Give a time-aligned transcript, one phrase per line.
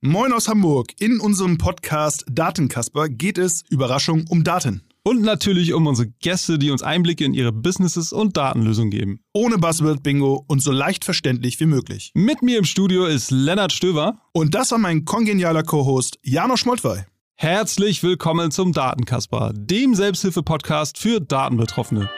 [0.00, 0.92] Moin aus Hamburg.
[1.00, 4.82] In unserem Podcast Datenkasper geht es, Überraschung, um Daten.
[5.02, 9.18] Und natürlich um unsere Gäste, die uns Einblicke in ihre Businesses und Datenlösungen geben.
[9.32, 12.12] Ohne Buzzword-Bingo und so leicht verständlich wie möglich.
[12.14, 14.20] Mit mir im Studio ist Lennart Stöver.
[14.30, 17.00] Und das war mein kongenialer Co-Host Janosch Moltwey.
[17.34, 22.08] Herzlich willkommen zum Datenkasper, dem Selbsthilfe-Podcast für Datenbetroffene.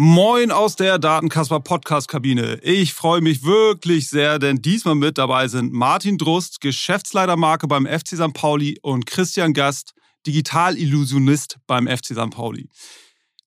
[0.00, 2.60] Moin aus der Datenkasper Podcast-Kabine.
[2.62, 7.84] Ich freue mich wirklich sehr, denn diesmal mit dabei sind Martin Drust, Geschäftsleiter Marke beim
[7.84, 8.32] FC St.
[8.32, 9.94] Pauli und Christian Gast,
[10.24, 12.30] Digital-Illusionist beim FC St.
[12.30, 12.68] Pauli.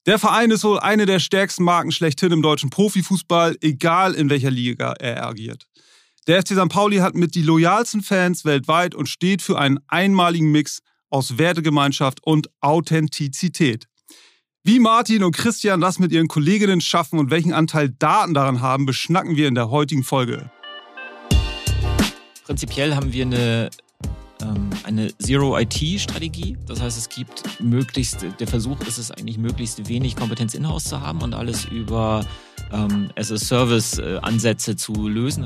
[0.04, 4.50] Der Verein ist wohl eine der stärksten Marken schlechthin im deutschen Profifußball, egal in welcher
[4.50, 5.66] Liga er agiert.
[6.26, 6.68] Der FC St.
[6.68, 12.22] Pauli hat mit die loyalsten Fans weltweit und steht für einen einmaligen Mix aus Wertegemeinschaft
[12.22, 13.88] und Authentizität.
[14.64, 18.86] Wie Martin und Christian das mit ihren Kolleginnen schaffen und welchen Anteil Daten daran haben,
[18.86, 20.52] beschnacken wir in der heutigen Folge.
[22.44, 23.70] Prinzipiell haben wir eine,
[24.40, 26.56] ähm, eine Zero-IT-Strategie.
[26.68, 31.00] Das heißt, es gibt möglichst, der Versuch ist es eigentlich, möglichst wenig Kompetenz in-house zu
[31.00, 32.24] haben und alles über
[32.70, 35.44] ähm, as-a-Service-Ansätze zu lösen.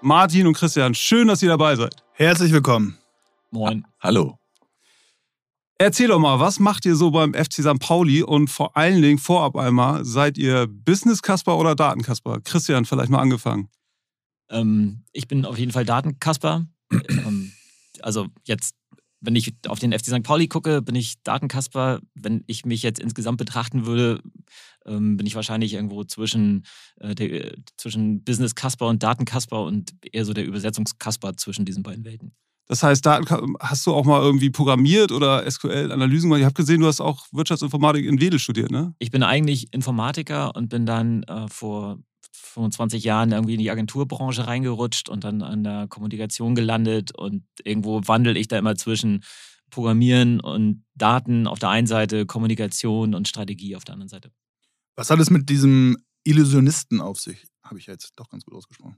[0.00, 1.94] Martin und Christian, schön, dass ihr dabei seid.
[2.14, 2.96] Herzlich willkommen.
[3.50, 3.84] Moin.
[4.00, 4.38] Hallo.
[5.78, 7.78] Erzähl doch mal, was macht ihr so beim FC St.
[7.80, 12.40] Pauli und vor allen Dingen vorab einmal, seid ihr Business-Kasper oder Datenkasper?
[12.40, 13.68] Christian, vielleicht mal angefangen.
[14.50, 16.66] Ähm, ich bin auf jeden Fall Datenkasper.
[16.92, 17.52] ähm,
[18.00, 18.74] also jetzt,
[19.20, 20.22] wenn ich auf den FC St.
[20.22, 22.00] Pauli gucke, bin ich Datenkasper.
[22.14, 24.20] Wenn ich mich jetzt insgesamt betrachten würde,
[24.86, 26.64] ähm, bin ich wahrscheinlich irgendwo zwischen,
[27.00, 32.34] äh, der, zwischen Business-Kasper und Datenkasper und eher so der Übersetzungskasper zwischen diesen beiden Welten.
[32.72, 33.20] Das heißt, da
[33.60, 36.40] hast du auch mal irgendwie programmiert oder SQL-Analysen gemacht?
[36.40, 38.94] Ich habe gesehen, du hast auch Wirtschaftsinformatik in Wedel studiert, ne?
[38.98, 41.98] Ich bin eigentlich Informatiker und bin dann äh, vor
[42.32, 48.00] 25 Jahren irgendwie in die Agenturbranche reingerutscht und dann an der Kommunikation gelandet und irgendwo
[48.06, 49.22] wandel ich da immer zwischen
[49.68, 54.32] Programmieren und Daten auf der einen Seite, Kommunikation und Strategie auf der anderen Seite.
[54.96, 57.44] Was hat es mit diesem Illusionisten auf sich?
[57.62, 58.96] Habe ich jetzt doch ganz gut ausgesprochen.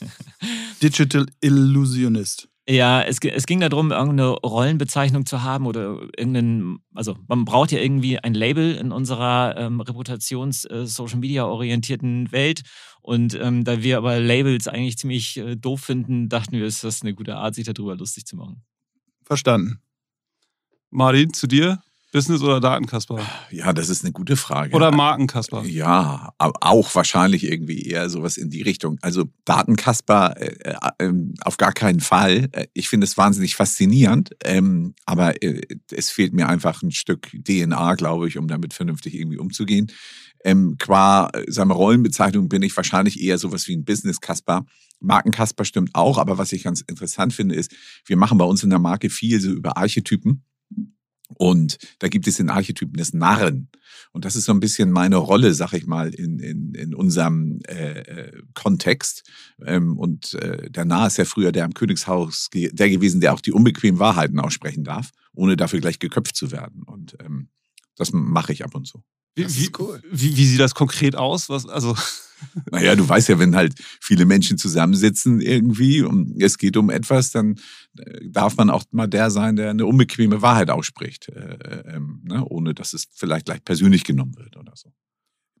[0.82, 2.48] Digital Illusionist.
[2.68, 7.80] Ja, es, es ging darum, irgendeine Rollenbezeichnung zu haben oder irgendeinen, also man braucht ja
[7.80, 12.62] irgendwie ein Label in unserer ähm, Reputations-Social-Media-orientierten äh, Welt.
[13.00, 17.02] Und ähm, da wir aber Labels eigentlich ziemlich äh, doof finden, dachten wir, ist das
[17.02, 18.62] eine gute Art, sich darüber lustig zu machen.
[19.24, 19.80] Verstanden.
[20.90, 21.82] Martin, zu dir?
[22.12, 23.20] Business oder Datenkasper?
[23.50, 24.76] Ja, das ist eine gute Frage.
[24.76, 25.64] Oder Markenkasper?
[25.64, 28.98] Ja, auch wahrscheinlich irgendwie eher sowas in die Richtung.
[29.00, 32.50] Also Datenkasper äh, äh, auf gar keinen Fall.
[32.52, 37.30] Äh, ich finde es wahnsinnig faszinierend, ähm, aber äh, es fehlt mir einfach ein Stück
[37.32, 39.90] DNA, glaube ich, um damit vernünftig irgendwie umzugehen.
[40.44, 44.66] Ähm, qua sagen wir, Rollenbezeichnung bin ich wahrscheinlich eher sowas wie ein Business-Kasper.
[45.00, 47.72] Markenkasper stimmt auch, aber was ich ganz interessant finde, ist,
[48.04, 50.44] wir machen bei uns in der Marke viel so über Archetypen.
[51.36, 53.68] Und da gibt es den Archetypen des Narren.
[54.12, 57.60] Und das ist so ein bisschen meine Rolle, sag ich mal, in, in, in unserem
[57.66, 59.24] äh, äh, Kontext.
[59.64, 63.40] Ähm, und äh, der Narr ist ja früher der am Königshaus der gewesen, der auch
[63.40, 66.82] die unbequemen Wahrheiten aussprechen darf, ohne dafür gleich geköpft zu werden.
[66.82, 67.48] Und ähm,
[67.96, 69.02] das mache ich ab und zu.
[69.34, 70.02] Wie, wie, cool.
[70.10, 71.48] wie, wie, sieht das konkret aus?
[71.48, 71.96] Was, also
[72.70, 77.30] naja, du weißt ja, wenn halt viele Menschen zusammensitzen irgendwie und es geht um etwas,
[77.30, 77.56] dann
[77.98, 82.20] äh, darf man auch mal der sein, der eine unbequeme Wahrheit ausspricht, äh, äh, ähm,
[82.24, 82.44] ne?
[82.44, 84.92] ohne dass es vielleicht gleich persönlich genommen wird oder so.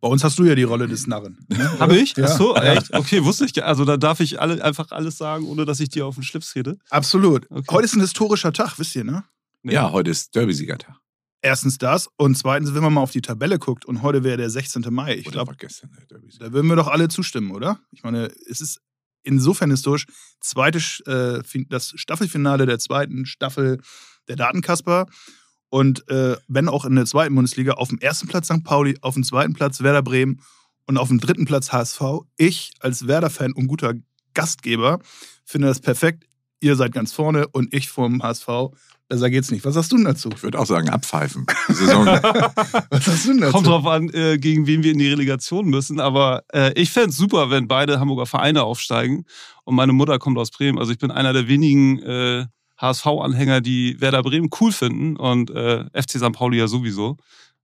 [0.00, 1.38] Bei uns hast du ja die Rolle des Narren.
[1.48, 1.70] Ne?
[1.78, 2.16] Habe ich?
[2.16, 2.24] Ja.
[2.26, 2.92] Ach so, echt?
[2.92, 3.64] Okay, wusste ich.
[3.64, 6.56] Also da darf ich alle, einfach alles sagen, ohne dass ich dir auf den Schlips
[6.56, 6.76] rede.
[6.90, 7.48] Absolut.
[7.48, 7.64] Okay.
[7.70, 9.24] Heute ist ein historischer Tag, wisst ihr, ne?
[9.62, 11.01] Ja, heute ist Derby-Siegertag.
[11.44, 14.48] Erstens das und zweitens, wenn man mal auf die Tabelle guckt und heute wäre der
[14.48, 14.84] 16.
[14.90, 15.56] Mai, ich glaube,
[16.38, 17.80] da würden wir doch alle zustimmen, oder?
[17.90, 18.80] Ich meine, es ist
[19.24, 20.06] insofern historisch
[20.40, 23.80] zweite, äh, das Staffelfinale der zweiten Staffel
[24.28, 25.06] der Datenkasper
[25.68, 28.62] und äh, wenn auch in der zweiten Bundesliga auf dem ersten Platz St.
[28.62, 30.42] Pauli, auf dem zweiten Platz Werder Bremen
[30.86, 32.00] und auf dem dritten Platz HSV.
[32.36, 33.94] Ich als Werder-Fan und guter
[34.34, 35.00] Gastgeber
[35.44, 36.24] finde das perfekt.
[36.60, 38.48] Ihr seid ganz vorne und ich vom HSV
[39.12, 39.62] Besser geht's nicht.
[39.66, 40.30] Was sagst du denn dazu?
[40.34, 41.44] Ich würde auch sagen, abpfeifen.
[41.68, 43.52] Was hast du denn dazu?
[43.52, 46.00] Kommt drauf an, äh, gegen wen wir in die Relegation müssen.
[46.00, 49.26] Aber äh, ich fände es super, wenn beide Hamburger Vereine aufsteigen.
[49.64, 50.78] Und meine Mutter kommt aus Bremen.
[50.78, 52.46] Also ich bin einer der wenigen äh,
[52.78, 55.18] HSV-Anhänger, die Werder Bremen cool finden.
[55.18, 56.32] Und äh, FC St.
[56.32, 57.18] Pauli ja sowieso.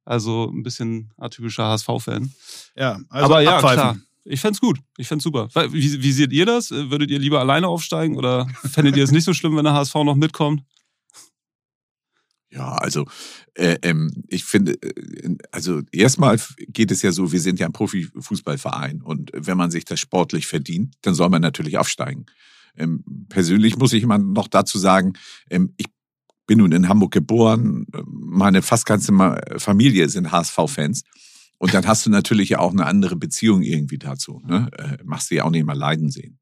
[0.05, 2.31] Also ein bisschen atypischer HSV-Fan.
[2.77, 3.75] Ja, also Aber ja, abpfeifen.
[3.79, 3.97] klar.
[4.25, 4.81] Ich fände es gut.
[4.99, 5.49] Ich fände super.
[5.71, 6.71] Wie, wie seht ihr das?
[6.71, 9.95] Würdet ihr lieber alleine aufsteigen oder fändet ihr es nicht so schlimm, wenn der HSV
[9.95, 10.63] noch mitkommt?
[12.51, 13.07] Ja, also
[13.55, 17.73] äh, ähm, ich finde, äh, also erstmal geht es ja so, wir sind ja ein
[17.73, 22.25] Profifußballverein und wenn man sich das sportlich verdient, dann soll man natürlich aufsteigen.
[22.77, 25.13] Ähm, persönlich muss ich immer noch dazu sagen,
[25.51, 25.87] ähm, ich
[26.47, 29.13] bin nun in Hamburg geboren, meine fast ganze
[29.59, 31.03] Familie sind HSV-Fans.
[31.59, 34.41] Und dann hast du natürlich ja auch eine andere Beziehung irgendwie dazu.
[34.47, 34.71] Ne?
[34.79, 36.39] Äh, machst du ja auch nicht mal leiden sehen.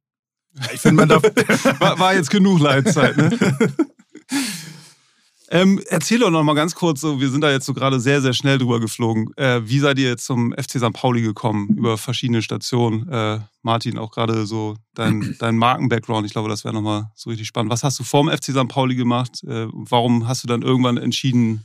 [0.73, 1.23] Ich finde, man darf.
[1.81, 3.31] war, war jetzt genug Leidzeit, ne?
[5.51, 8.21] Ähm, erzähl doch noch mal ganz kurz, so, wir sind da jetzt so gerade sehr,
[8.21, 9.33] sehr schnell drüber geflogen.
[9.37, 10.93] Äh, wie seid ihr jetzt zum FC St.
[10.93, 13.09] Pauli gekommen über verschiedene Stationen?
[13.09, 17.47] Äh, Martin, auch gerade so dein, dein Marken-Background, ich glaube, das wäre nochmal so richtig
[17.47, 17.71] spannend.
[17.71, 18.69] Was hast du vorm FC St.
[18.69, 19.43] Pauli gemacht?
[19.45, 21.65] Äh, warum hast du dann irgendwann entschieden,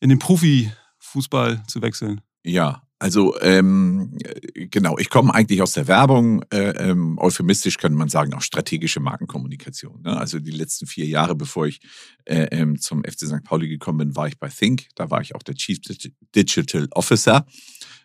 [0.00, 2.20] in den Profifußball zu wechseln?
[2.44, 4.18] Ja, also ähm,
[4.54, 8.98] genau, ich komme eigentlich aus der Werbung, äh, ähm, euphemistisch könnte man sagen, auch strategische
[8.98, 10.02] Markenkommunikation.
[10.02, 10.16] Ne?
[10.16, 11.80] Also die letzten vier Jahre, bevor ich
[12.24, 13.44] äh, ähm, zum FC St.
[13.44, 14.88] Pauli gekommen bin, war ich bei Think.
[14.96, 15.78] Da war ich auch der Chief
[16.34, 17.46] Digital Officer.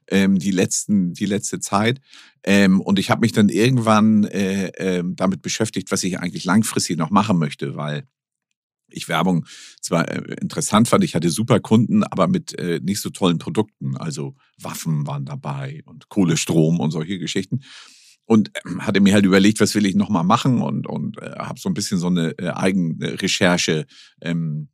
[0.07, 1.99] Ähm, die letzten, die letzte Zeit.
[2.43, 6.97] Ähm, und ich habe mich dann irgendwann äh, äh, damit beschäftigt, was ich eigentlich langfristig
[6.97, 8.03] noch machen möchte, weil
[8.93, 9.45] ich Werbung
[9.81, 13.97] zwar äh, interessant fand, ich hatte super Kunden, aber mit äh, nicht so tollen Produkten.
[13.97, 17.61] Also Waffen waren dabei und Kohlestrom und solche Geschichten.
[18.25, 21.59] Und ähm, hatte mir halt überlegt, was will ich nochmal machen und, und äh, habe
[21.59, 23.85] so ein bisschen so eine äh, eigene Recherche
[24.21, 24.69] ähm,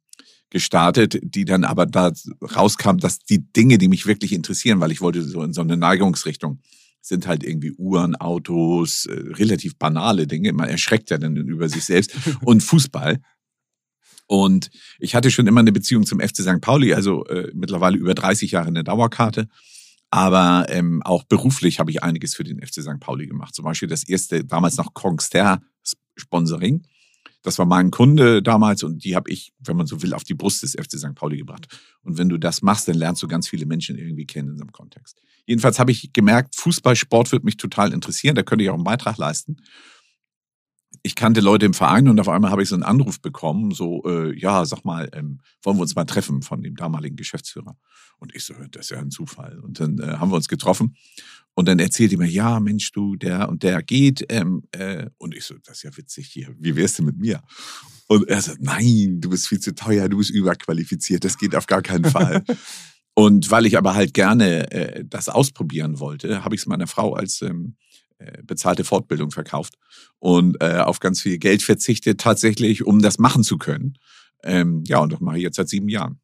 [0.50, 2.12] gestartet, die dann aber da
[2.42, 5.77] rauskam, dass die Dinge, die mich wirklich interessieren, weil ich wollte so in so eine
[5.77, 6.60] Neigungsrichtung,
[7.01, 10.54] sind halt irgendwie Uhren, Autos, äh, relativ banale Dinge.
[10.54, 12.13] Man erschreckt ja dann über sich selbst.
[12.44, 13.19] Und Fußball
[14.30, 16.62] und ich hatte schon immer eine Beziehung zum FC St.
[16.62, 19.48] Pauli, also äh, mittlerweile über 30 Jahre eine Dauerkarte.
[20.12, 23.00] Aber ähm, auch beruflich habe ich einiges für den FC St.
[23.00, 23.56] Pauli gemacht.
[23.56, 25.64] Zum Beispiel das erste, damals noch Kongster
[26.16, 26.84] Sponsoring.
[27.42, 30.36] Das war mein Kunde damals und die habe ich, wenn man so will, auf die
[30.36, 31.16] Brust des FC St.
[31.16, 31.68] Pauli gebracht.
[32.04, 34.62] Und wenn du das machst, dann lernst du ganz viele Menschen irgendwie kennen in so
[34.62, 35.20] einem Kontext.
[35.48, 38.36] Jedenfalls habe ich gemerkt, Fußball, Sport wird mich total interessieren.
[38.36, 39.58] Da könnte ich auch einen Beitrag leisten
[41.04, 44.04] ich kannte Leute im Verein und auf einmal habe ich so einen Anruf bekommen, so,
[44.06, 47.78] äh, ja, sag mal, ähm, wollen wir uns mal treffen von dem damaligen Geschäftsführer?
[48.19, 49.60] Und ich so, das ist ja ein Zufall.
[49.60, 50.96] Und dann äh, haben wir uns getroffen
[51.60, 54.25] und dann erzählt er mir, ja, Mensch, du, der und der geht.
[54.30, 57.42] Ähm, äh, und ich so, das ist ja witzig hier, wie wärst du mit mir?
[58.07, 61.68] Und er sagt, nein, du bist viel zu teuer, du bist überqualifiziert, das geht auf
[61.68, 62.44] gar keinen Fall.
[63.13, 67.13] und weil ich aber halt gerne äh, das ausprobieren wollte, habe ich es meiner Frau
[67.13, 67.88] als ähm, äh,
[68.44, 69.75] bezahlte Fortbildung verkauft
[70.19, 73.98] und äh, auf ganz viel Geld verzichtet, tatsächlich, um das machen zu können.
[74.44, 76.19] Ähm, ja, und das mache ich jetzt seit sieben Jahren.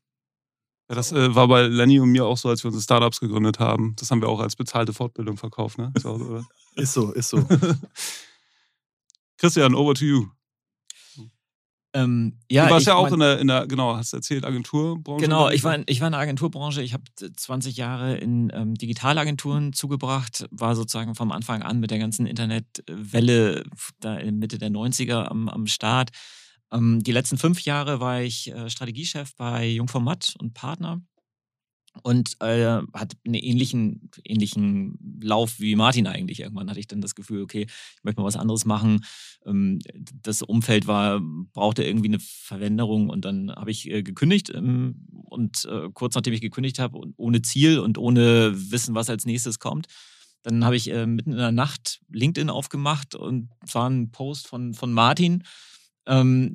[0.89, 3.59] Ja, das äh, war bei Lenny und mir auch so, als wir unsere Startups gegründet
[3.59, 3.95] haben.
[3.97, 5.92] Das haben wir auch als bezahlte Fortbildung verkauft, ne?
[5.95, 6.19] Ist, auch,
[6.75, 7.44] ist so, ist so.
[9.38, 10.34] Christian, over to you.
[11.95, 15.24] Ähm, ja, du warst ja auch mein, in, der, in der, genau, hast erzählt, Agenturbranche.
[15.24, 16.81] Genau, ich war, in, ich war in der Agenturbranche.
[16.81, 22.00] Ich habe 20 Jahre in ähm, Digitalagenturen zugebracht, war sozusagen vom Anfang an mit der
[22.00, 23.63] ganzen Internetwelle
[24.01, 26.09] da in Mitte der 90er am, am Start.
[26.69, 31.01] Ähm, die letzten fünf Jahre war ich äh, Strategiechef bei Jungformat und Partner
[32.03, 36.42] und äh, hat einen ähnlichen, ähnlichen Lauf wie Martin eigentlich.
[36.42, 39.03] Irgendwann hatte ich dann das Gefühl, okay, ich möchte mal was anderes machen.
[39.45, 39.80] Ähm,
[40.21, 41.21] das Umfeld war,
[41.53, 46.33] brauchte irgendwie eine Veränderung und dann habe ich äh, gekündigt ähm, und äh, kurz nachdem
[46.33, 49.88] ich gekündigt habe, ohne Ziel und ohne Wissen, was als nächstes kommt,
[50.44, 54.73] dann habe ich äh, mitten in der Nacht LinkedIn aufgemacht und zwar ein Post von,
[54.73, 55.44] von Martin.
[56.07, 56.54] Ähm,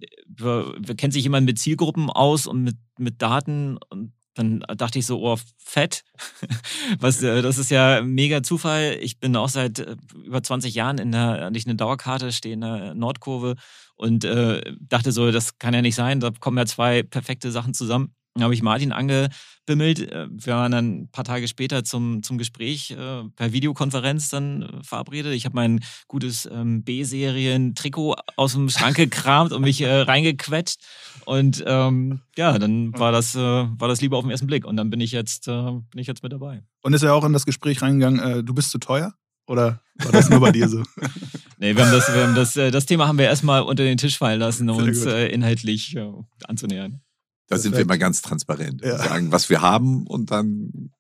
[0.97, 5.21] kennen sich immer mit Zielgruppen aus und mit, mit Daten und dann dachte ich so,
[5.23, 6.03] oh, fett.
[6.99, 8.99] Was, äh, das ist ja mega Zufall.
[9.01, 12.63] Ich bin auch seit äh, über 20 Jahren in der, nicht eine Dauerkarte, stehe in
[12.63, 13.57] der Nordkurve
[13.97, 16.21] und äh, dachte so, das kann ja nicht sein.
[16.21, 18.15] Da kommen ja zwei perfekte Sachen zusammen.
[18.35, 20.01] Dann habe ich Martin angebimmelt.
[20.01, 24.63] Äh, wir waren dann ein paar Tage später zum, zum Gespräch äh, per Videokonferenz dann
[24.63, 25.35] äh, verabredet.
[25.35, 30.81] Ich habe mein gutes ähm, B-Serien-Trikot aus dem Schrank gekramt und mich äh, reingequetscht.
[31.25, 34.65] Und ähm, ja, dann war das, äh, war das lieber auf den ersten Blick.
[34.65, 36.63] Und dann bin ich jetzt, äh, bin ich jetzt mit dabei.
[36.83, 39.15] Und ist er auch in das Gespräch reingegangen, du bist zu teuer?
[39.47, 40.83] Oder war das nur bei dir so?
[41.59, 44.17] nee, wir haben das, wir haben das, das Thema haben wir erstmal unter den Tisch
[44.17, 45.99] fallen lassen, um uns inhaltlich
[46.45, 47.03] anzunähern.
[47.51, 48.81] Da sind wir immer ganz transparent.
[48.83, 48.97] Ja.
[48.97, 50.93] sagen, was wir haben und dann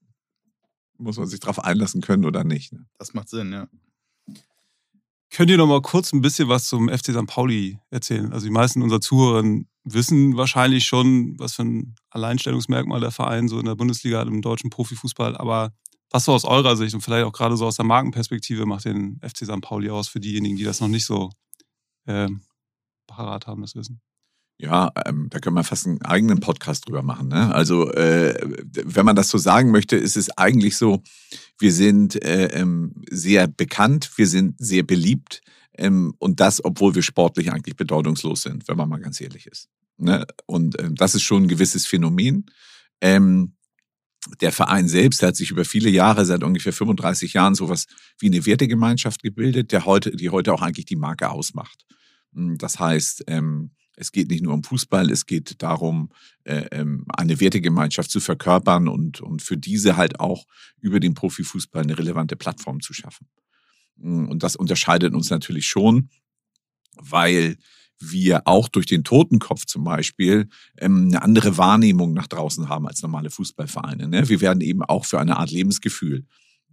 [0.98, 2.72] muss man sich darauf einlassen können oder nicht.
[2.72, 2.86] Ne?
[2.98, 3.68] Das macht Sinn, ja.
[5.30, 7.26] Könnt ihr noch mal kurz ein bisschen was zum FC St.
[7.28, 8.32] Pauli erzählen?
[8.32, 9.44] Also die meisten unserer Zuhörer
[9.84, 14.42] wissen wahrscheinlich schon, was für ein Alleinstellungsmerkmal der Verein so in der Bundesliga hat, im
[14.42, 15.36] deutschen Profifußball.
[15.36, 15.72] Aber
[16.10, 19.20] was so aus eurer Sicht und vielleicht auch gerade so aus der Markenperspektive macht den
[19.20, 19.60] FC St.
[19.60, 21.30] Pauli aus für diejenigen, die das noch nicht so
[22.06, 22.28] äh,
[23.06, 24.00] parat haben, das Wissen?
[24.60, 27.28] Ja, ähm, da können wir fast einen eigenen Podcast drüber machen.
[27.28, 27.54] Ne?
[27.54, 28.34] Also, äh,
[28.84, 31.02] wenn man das so sagen möchte, ist es eigentlich so,
[31.58, 35.40] wir sind äh, ähm, sehr bekannt, wir sind sehr beliebt
[35.78, 39.70] ähm, und das, obwohl wir sportlich eigentlich bedeutungslos sind, wenn man mal ganz ehrlich ist.
[39.96, 40.26] Ne?
[40.44, 42.44] Und äh, das ist schon ein gewisses Phänomen.
[43.00, 43.54] Ähm,
[44.42, 47.86] der Verein selbst hat sich über viele Jahre, seit ungefähr 35 Jahren, sowas
[48.18, 51.86] wie eine Wertegemeinschaft gebildet, der heute, die heute auch eigentlich die Marke ausmacht.
[52.34, 56.08] Hm, das heißt, ähm, es geht nicht nur um Fußball, es geht darum,
[56.44, 60.46] äh, ähm, eine Wertegemeinschaft zu verkörpern und, und für diese halt auch
[60.80, 63.28] über den Profifußball eine relevante Plattform zu schaffen.
[64.00, 66.08] Hm, und das unterscheidet uns natürlich schon,
[66.96, 67.56] weil
[67.98, 73.02] wir auch durch den Totenkopf zum Beispiel ähm, eine andere Wahrnehmung nach draußen haben als
[73.02, 74.08] normale Fußballvereine.
[74.08, 74.30] Ne?
[74.30, 76.24] Wir werden eben auch für eine Art Lebensgefühl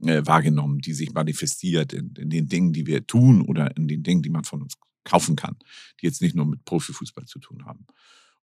[0.01, 4.03] äh, wahrgenommen, die sich manifestiert in, in den Dingen, die wir tun oder in den
[4.03, 4.75] Dingen, die man von uns
[5.07, 5.57] kaufen kann,
[6.01, 7.87] die jetzt nicht nur mit Profifußball zu tun haben.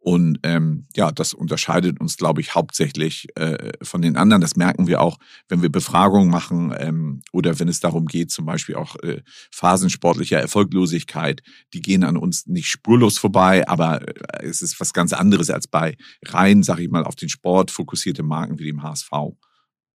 [0.02, 4.40] Und ähm, ja, das unterscheidet uns, glaube ich, hauptsächlich äh, von den anderen.
[4.40, 5.18] Das merken wir auch,
[5.50, 9.90] wenn wir Befragungen machen ähm, oder wenn es darum geht, zum Beispiel auch äh, Phasen
[9.90, 15.12] sportlicher Erfolglosigkeit, die gehen an uns nicht spurlos vorbei, aber äh, es ist was ganz
[15.12, 19.12] anderes als bei rein, sage ich mal, auf den Sport fokussierte Marken wie dem HSV.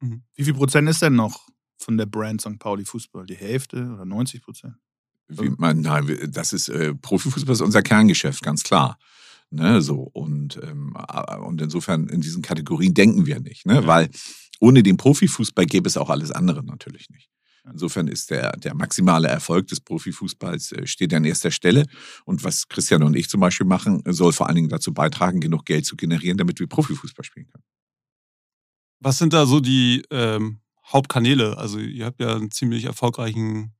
[0.00, 0.22] Mhm.
[0.34, 2.58] Wie viel Prozent ist denn noch von der Brand St.
[2.58, 3.24] Pauli Fußball?
[3.24, 4.74] Die Hälfte oder 90 Prozent?
[5.28, 8.98] Wie man, nein, das ist äh, Profifußball ist unser Kerngeschäft, ganz klar.
[9.50, 10.96] Ne, so und ähm,
[11.46, 13.86] und insofern in diesen Kategorien denken wir nicht, ne, ja.
[13.86, 14.10] weil
[14.58, 17.28] ohne den Profifußball gäbe es auch alles andere natürlich nicht.
[17.70, 21.86] Insofern ist der, der maximale Erfolg des Profifußballs äh, steht an erster Stelle.
[22.24, 25.64] Und was Christian und ich zum Beispiel machen, soll vor allen Dingen dazu beitragen, genug
[25.64, 27.64] Geld zu generieren, damit wir Profifußball spielen können.
[29.00, 31.56] Was sind da so die ähm, Hauptkanäle?
[31.56, 33.73] Also ihr habt ja einen ziemlich erfolgreichen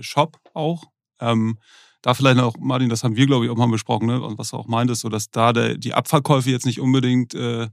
[0.00, 0.84] Shop auch.
[1.20, 1.58] Ähm,
[2.02, 4.20] da vielleicht noch, Martin, das haben wir, glaube ich, auch mal besprochen, ne?
[4.36, 7.68] was du auch meintest, so dass da der, die Abverkäufe jetzt nicht unbedingt äh,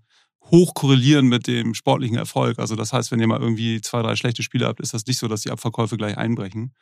[0.52, 2.60] hoch korrelieren mit dem sportlichen Erfolg.
[2.60, 5.18] Also das heißt, wenn ihr mal irgendwie zwei, drei schlechte Spiele habt, ist das nicht
[5.18, 6.74] so, dass die Abverkäufe gleich einbrechen.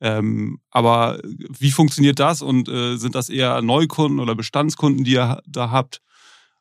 [0.00, 5.40] Ähm, aber wie funktioniert das und äh, sind das eher Neukunden oder Bestandskunden, die ihr
[5.46, 6.00] da habt?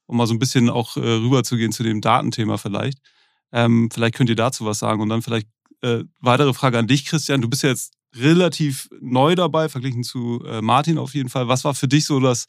[0.05, 2.99] Um mal so ein bisschen auch äh, rüberzugehen zu dem Datenthema vielleicht.
[3.53, 5.47] Ähm, vielleicht könnt ihr dazu was sagen und dann vielleicht
[5.81, 7.41] äh, weitere Frage an dich, Christian.
[7.41, 11.47] Du bist ja jetzt relativ neu dabei, verglichen zu äh, Martin auf jeden Fall.
[11.47, 12.47] Was war für dich so das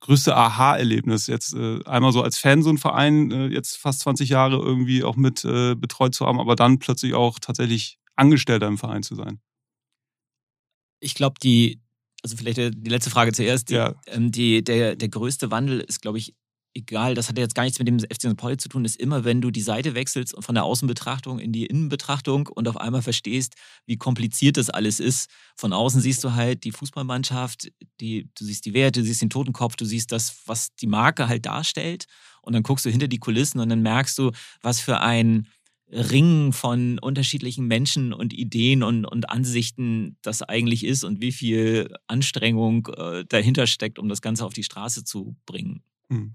[0.00, 4.28] größte Aha-Erlebnis, jetzt äh, einmal so als Fan so einen Verein äh, jetzt fast 20
[4.28, 8.78] Jahre irgendwie auch mit äh, betreut zu haben, aber dann plötzlich auch tatsächlich Angestellter im
[8.78, 9.40] Verein zu sein?
[11.00, 11.80] Ich glaube, die,
[12.22, 13.94] also vielleicht die letzte Frage zuerst, die, ja.
[14.06, 16.34] ähm, die, der, der größte Wandel ist, glaube ich,
[16.74, 18.36] egal, das hat jetzt gar nichts mit dem FC St.
[18.36, 21.66] Pauli zu tun, ist immer, wenn du die Seite wechselst von der Außenbetrachtung in die
[21.66, 23.54] Innenbetrachtung und auf einmal verstehst,
[23.86, 25.28] wie kompliziert das alles ist.
[25.56, 27.70] Von außen siehst du halt die Fußballmannschaft,
[28.00, 31.28] die, du siehst die Werte, du siehst den Totenkopf, du siehst das, was die Marke
[31.28, 32.06] halt darstellt.
[32.42, 34.30] Und dann guckst du hinter die Kulissen und dann merkst du,
[34.62, 35.48] was für ein
[35.90, 41.94] Ringen von unterschiedlichen Menschen und Ideen und, und Ansichten das eigentlich ist und wie viel
[42.06, 45.82] Anstrengung äh, dahinter steckt, um das Ganze auf die Straße zu bringen.
[46.10, 46.34] Hm.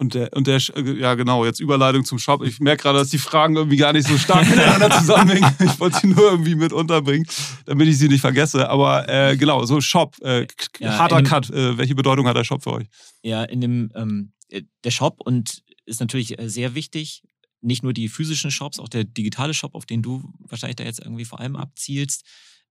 [0.00, 2.44] Und der, und der, ja genau, jetzt Überleitung zum Shop.
[2.44, 5.52] Ich merke gerade, dass die Fragen irgendwie gar nicht so stark miteinander zusammenhängen.
[5.58, 7.26] Ich wollte sie nur irgendwie mit unterbringen,
[7.66, 8.70] damit ich sie nicht vergesse.
[8.70, 10.46] Aber äh, genau, so Shop, äh,
[10.78, 11.50] ja, harter dem, Cut.
[11.50, 12.86] Äh, welche Bedeutung hat der Shop für euch?
[13.22, 17.24] Ja, in dem, ähm, äh, der Shop und ist natürlich äh, sehr wichtig.
[17.60, 21.00] Nicht nur die physischen Shops, auch der digitale Shop, auf den du wahrscheinlich da jetzt
[21.00, 22.24] irgendwie vor allem abzielst.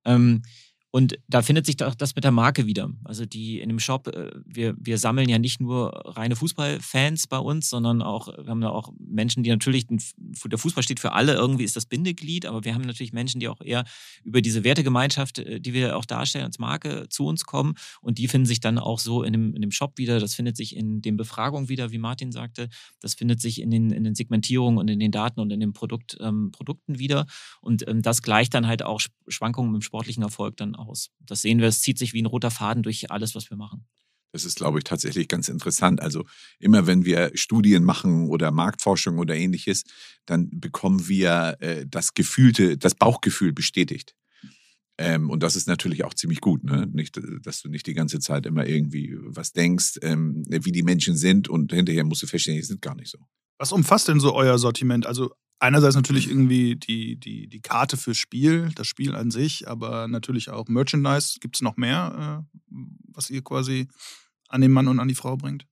[0.05, 0.43] Ähm,
[0.91, 2.89] und da findet sich doch das mit der Marke wieder.
[3.03, 7.37] Also die in dem Shop, äh, wir, wir sammeln ja nicht nur reine Fußballfans bei
[7.37, 11.33] uns, sondern auch, wir haben da auch Menschen, die natürlich, der Fußball steht für alle,
[11.33, 13.83] irgendwie ist das Bindeglied, aber wir haben natürlich Menschen, die auch eher
[14.23, 17.73] über diese Wertegemeinschaft, äh, die wir auch darstellen als Marke, zu uns kommen.
[18.01, 20.19] Und die finden sich dann auch so in dem, in dem Shop wieder.
[20.19, 22.69] Das findet sich in den Befragungen wieder, wie Martin sagte.
[23.01, 25.73] Das findet sich in den, in den Segmentierungen und in den Daten und in den
[25.73, 27.25] Produkt, ähm, Produkten wieder.
[27.59, 31.09] Und ähm, das gleicht dann halt auch Schwankungen im sportlichen Erfolg dann aus.
[31.19, 33.85] Das sehen wir, es zieht sich wie ein roter Faden durch alles, was wir machen.
[34.33, 36.01] Das ist, glaube ich, tatsächlich ganz interessant.
[36.01, 36.25] Also
[36.59, 39.83] immer wenn wir Studien machen oder Marktforschung oder ähnliches,
[40.25, 44.15] dann bekommen wir äh, das Gefühlte, das Bauchgefühl bestätigt.
[44.99, 46.87] Ähm, und das ist natürlich auch ziemlich gut, ne?
[46.91, 51.15] Nicht, dass du nicht die ganze Zeit immer irgendwie was denkst, ähm, wie die Menschen
[51.15, 53.19] sind und hinterher musst du feststellen, die sind gar nicht so.
[53.59, 55.05] Was umfasst denn so euer Sortiment?
[55.05, 60.07] Also einerseits natürlich irgendwie die, die, die Karte fürs Spiel, das Spiel an sich, aber
[60.07, 61.39] natürlich auch Merchandise.
[61.39, 62.75] Gibt es noch mehr, äh,
[63.13, 63.87] was ihr quasi
[64.47, 65.65] an den Mann und an die Frau bringt?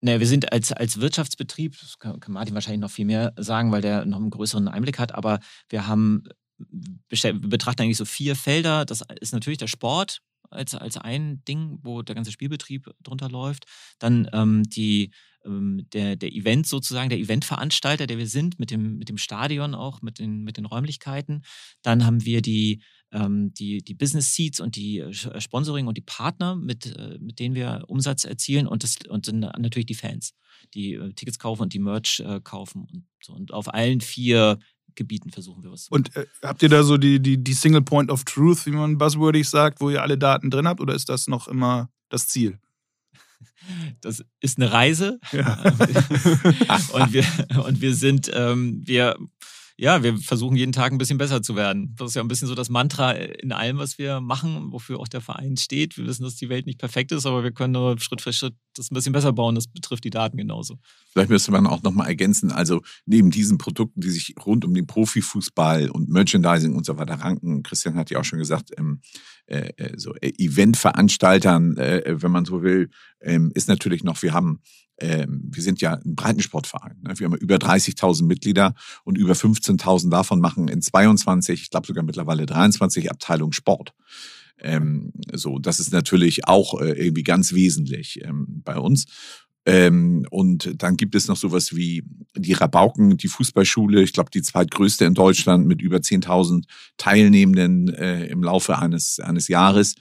[0.00, 3.82] Naja, wir sind als, als Wirtschaftsbetrieb, das kann, Martin wahrscheinlich noch viel mehr sagen, weil
[3.82, 5.38] der noch einen größeren Einblick hat, aber
[5.68, 6.24] wir haben
[7.08, 8.84] wir betrachten eigentlich so vier Felder.
[8.84, 13.64] Das ist natürlich der Sport, als, als ein Ding, wo der ganze Spielbetrieb drunter läuft.
[13.98, 15.12] Dann ähm, die,
[15.44, 20.02] der, der Event sozusagen, der Eventveranstalter, der wir sind, mit dem, mit dem Stadion auch,
[20.02, 21.42] mit den, mit den Räumlichkeiten.
[21.82, 26.02] Dann haben wir die, ähm, die, die Business Seats und die äh, Sponsoring und die
[26.02, 30.34] Partner, mit, äh, mit denen wir Umsatz erzielen und, das, und dann natürlich die Fans,
[30.74, 32.86] die äh, Tickets kaufen und die Merch äh, kaufen.
[32.92, 33.32] Und, so.
[33.32, 34.58] und auf allen vier
[34.94, 35.88] Gebieten versuchen wir was.
[35.88, 38.98] Und äh, habt ihr da so die, die, die Single Point of Truth, wie man
[38.98, 42.58] buzzwordig sagt, wo ihr alle Daten drin habt, oder ist das noch immer das Ziel?
[44.00, 45.18] Das ist eine Reise.
[45.32, 45.62] Ja.
[46.92, 47.24] und, wir,
[47.64, 49.16] und wir sind, ähm, wir
[49.82, 51.94] ja, wir versuchen jeden Tag ein bisschen besser zu werden.
[51.98, 55.08] Das ist ja ein bisschen so das Mantra in allem, was wir machen, wofür auch
[55.08, 55.96] der Verein steht.
[55.96, 58.54] Wir wissen, dass die Welt nicht perfekt ist, aber wir können nur Schritt für Schritt
[58.74, 59.54] das ein bisschen besser bauen.
[59.54, 60.78] Das betrifft die Daten genauso.
[61.10, 64.86] Vielleicht müsste man auch nochmal ergänzen, also neben diesen Produkten, die sich rund um den
[64.86, 69.00] Profifußball und Merchandising und so weiter ranken, Christian hat ja auch schon gesagt, ähm,
[69.52, 72.90] äh, äh so äh, Eventveranstaltern, äh, wenn man so will,
[73.20, 74.60] ähm, ist natürlich noch, wir haben
[74.98, 76.96] ähm, wir sind ja ein Breitensportverein.
[77.02, 77.18] Ne?
[77.18, 82.04] Wir haben über 30.000 Mitglieder und über 15.000 davon machen in 22, ich glaube sogar
[82.04, 83.94] mittlerweile 23 Abteilungen Sport.
[84.60, 89.06] Ähm, so, das ist natürlich auch äh, irgendwie ganz wesentlich ähm, bei uns.
[89.64, 92.04] Ähm, und dann gibt es noch sowas wie
[92.36, 96.64] die Rabauken, die Fußballschule, ich glaube die zweitgrößte in Deutschland mit über 10.000
[96.96, 99.96] Teilnehmenden äh, im Laufe eines, eines Jahres.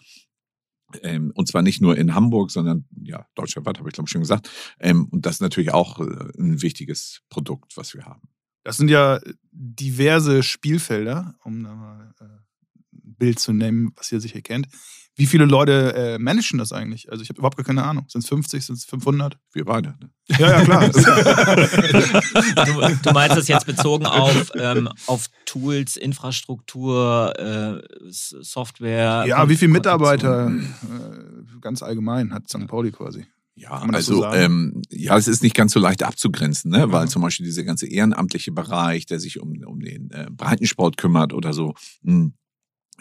[1.04, 4.22] Ähm, und zwar nicht nur in Hamburg, sondern ja, deutschlandweit, habe ich glaube ich schon
[4.22, 4.50] gesagt.
[4.80, 6.04] Ähm, und das ist natürlich auch äh,
[6.38, 8.30] ein wichtiges Produkt, was wir haben.
[8.64, 9.20] Das sind ja
[9.52, 14.68] diverse Spielfelder, um da mal äh, ein Bild zu nehmen, was ihr sicher kennt.
[15.16, 17.12] Wie viele Leute äh, managen das eigentlich?
[17.12, 18.06] Also ich habe überhaupt gar keine Ahnung.
[18.08, 19.38] Sind es 50, sind es 500?
[19.52, 19.96] Wir beide.
[20.00, 20.10] Ne?
[20.40, 20.88] Ja, ja, klar.
[20.90, 21.02] du,
[23.04, 29.26] du, meinst das jetzt bezogen auf, ähm, auf Tools, Infrastruktur, äh, Software?
[29.28, 32.68] Ja, wie viele Mitarbeiter äh, ganz allgemein hat St.
[32.68, 33.26] Pauli quasi?
[33.56, 36.92] Ja, also so ähm, ja, es ist nicht ganz so leicht abzugrenzen, ne?
[36.92, 41.34] weil zum Beispiel dieser ganze ehrenamtliche Bereich, der sich um, um den äh, Breitensport kümmert
[41.34, 42.34] oder so, mh, hm,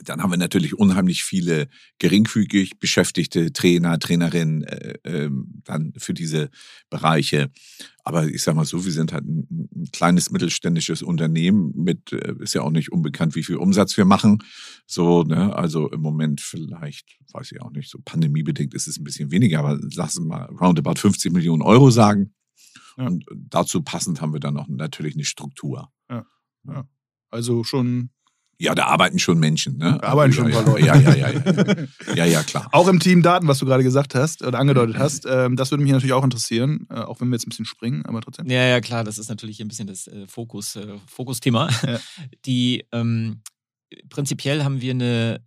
[0.05, 5.31] dann haben wir natürlich unheimlich viele geringfügig beschäftigte Trainer, Trainerinnen äh, äh,
[5.65, 6.51] dann für diese
[6.89, 7.51] Bereiche.
[8.05, 12.35] Aber ich sag mal so, wir sind halt ein, ein kleines mittelständisches Unternehmen mit, äh,
[12.41, 14.43] ist ja auch nicht unbekannt, wie viel Umsatz wir machen.
[14.87, 19.05] So, ne, also im Moment vielleicht, weiß ich auch nicht, so pandemiebedingt ist es ein
[19.05, 22.35] bisschen weniger, aber lassen wir mal roundabout 50 Millionen Euro sagen.
[22.97, 23.07] Ja.
[23.07, 25.93] Und dazu passend haben wir dann auch natürlich eine Struktur.
[26.09, 26.27] Ja.
[26.67, 26.89] ja.
[27.31, 28.11] Also schon
[28.61, 29.79] ja, da arbeiten schon Menschen.
[29.79, 29.99] Ne?
[30.03, 30.85] Da arbeiten schon ein paar Leute.
[30.85, 32.15] Ja, ja, ja, ja.
[32.15, 32.69] Ja, ja, klar.
[32.73, 35.83] Auch im Team Daten, was du gerade gesagt hast oder angedeutet hast, ähm, das würde
[35.83, 38.51] mich natürlich auch interessieren, äh, auch wenn wir jetzt ein bisschen springen, aber trotzdem.
[38.51, 41.71] Ja, ja, klar, das ist natürlich ein bisschen das äh, Fokus, äh, Fokusthema.
[41.87, 41.99] Ja.
[42.45, 43.41] Die ähm,
[44.11, 45.43] prinzipiell haben wir eine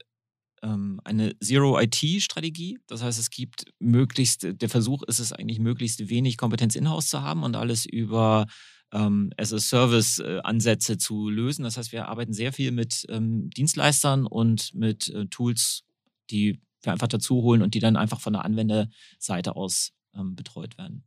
[0.63, 2.79] ähm, eine Zero-IT-Strategie.
[2.87, 7.21] Das heißt, es gibt möglichst, der Versuch ist es eigentlich, möglichst wenig Kompetenz in-house zu
[7.21, 8.47] haben und alles über
[8.93, 11.63] ähm, as-a-Service-Ansätze zu lösen.
[11.63, 15.83] Das heißt, wir arbeiten sehr viel mit ähm, Dienstleistern und mit äh, Tools,
[16.29, 20.77] die wir einfach dazu holen und die dann einfach von der Anwenderseite aus ähm, betreut
[20.77, 21.03] werden.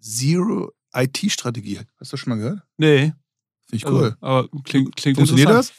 [0.00, 1.78] Zero IT-Strategie.
[1.98, 2.62] Hast du das schon mal gehört?
[2.78, 3.12] Nee.
[3.66, 4.04] Finde ich cool.
[4.04, 5.72] Also, aber klingt, klingt Funktioniert das?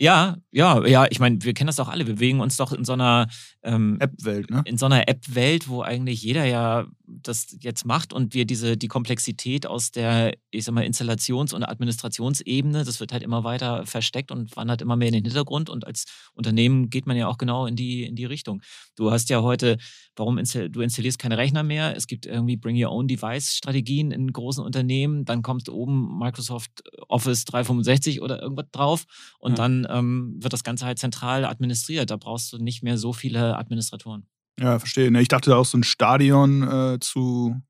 [0.00, 2.06] Ja, ja, ja, ich meine, wir kennen das doch alle.
[2.06, 3.28] Wir bewegen uns doch in so einer
[3.62, 4.62] ähm, App-Welt, ne?
[4.64, 8.88] In so einer App-Welt, wo eigentlich jeder ja das jetzt macht und wir diese die
[8.88, 14.32] Komplexität aus der, ich sag mal, Installations- und Administrationsebene, das wird halt immer weiter versteckt
[14.32, 15.70] und wandert immer mehr in den Hintergrund.
[15.70, 18.62] Und als Unternehmen geht man ja auch genau in die, in die Richtung.
[18.96, 19.76] Du hast ja heute,
[20.16, 21.96] warum install, du installierst keine Rechner mehr?
[21.96, 27.44] Es gibt irgendwie Bring Your Own Device-Strategien in großen Unternehmen, dann kommt oben Microsoft Office
[27.44, 29.04] 365 oder irgendwas drauf
[29.38, 29.56] und ja.
[29.56, 32.10] dann ähm, wird das Ganze halt zentral administriert.
[32.10, 34.26] Da brauchst du nicht mehr so viele Administratoren.
[34.60, 35.10] Ja, verstehe.
[35.10, 37.60] Ne, ich dachte auch so ein Stadion äh, zu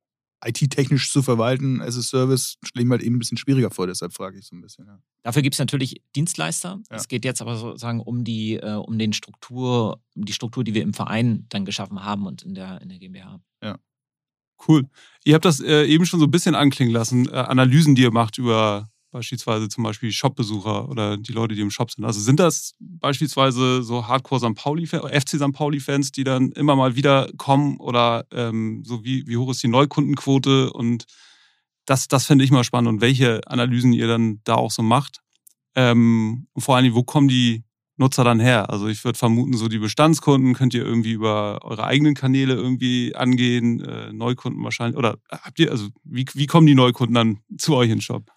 [0.44, 3.86] IT-technisch zu verwalten as a Service stelle ich mir halt eben ein bisschen schwieriger vor,
[3.86, 4.86] deshalb frage ich so ein bisschen.
[4.86, 4.98] Ja.
[5.22, 6.80] Dafür gibt es natürlich Dienstleister.
[6.90, 6.96] Ja.
[6.96, 10.74] Es geht jetzt aber sozusagen um die, äh, um den Struktur, um die Struktur, die
[10.74, 13.40] wir im Verein dann geschaffen haben und in der, in der GmbH.
[13.62, 13.78] Ja.
[14.68, 14.88] Cool.
[15.24, 18.12] Ihr habt das äh, eben schon so ein bisschen anklingen lassen, äh, Analysen, die ihr
[18.12, 22.04] macht über beispielsweise zum Beispiel Shopbesucher oder die Leute, die im Shop sind.
[22.04, 24.56] Also sind das beispielsweise so Hardcore St.
[24.56, 25.52] Pauli, FC St.
[25.52, 29.68] Pauli-Fans, die dann immer mal wieder kommen oder ähm, so wie, wie hoch ist die
[29.68, 31.06] Neukundenquote und
[31.86, 35.20] das, das finde ich mal spannend und welche Analysen ihr dann da auch so macht.
[35.76, 37.62] Ähm, und vor allem, wo kommen die
[37.96, 38.70] Nutzer dann her?
[38.70, 43.14] Also ich würde vermuten, so die Bestandskunden könnt ihr irgendwie über eure eigenen Kanäle irgendwie
[43.14, 44.96] angehen, äh, Neukunden wahrscheinlich.
[44.96, 48.33] Oder habt ihr, also wie, wie kommen die Neukunden dann zu euch in den Shop?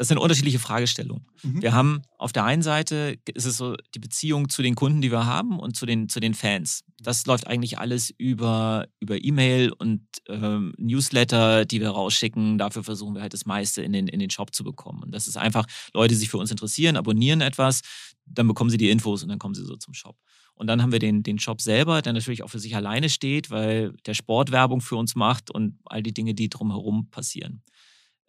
[0.00, 1.26] Das sind unterschiedliche Fragestellungen.
[1.42, 1.60] Mhm.
[1.60, 5.12] Wir haben auf der einen Seite ist es so die Beziehung zu den Kunden, die
[5.12, 6.84] wir haben und zu den, zu den Fans.
[7.02, 12.56] Das läuft eigentlich alles über, über E-Mail und ähm, Newsletter, die wir rausschicken.
[12.56, 15.02] Dafür versuchen wir halt das meiste in den, in den Shop zu bekommen.
[15.02, 17.82] Und das ist einfach, Leute, die sich für uns interessieren, abonnieren etwas,
[18.24, 20.16] dann bekommen sie die Infos und dann kommen sie so zum Shop.
[20.54, 23.50] Und dann haben wir den, den Shop selber, der natürlich auch für sich alleine steht,
[23.50, 27.62] weil der Sport Werbung für uns macht und all die Dinge, die drumherum passieren.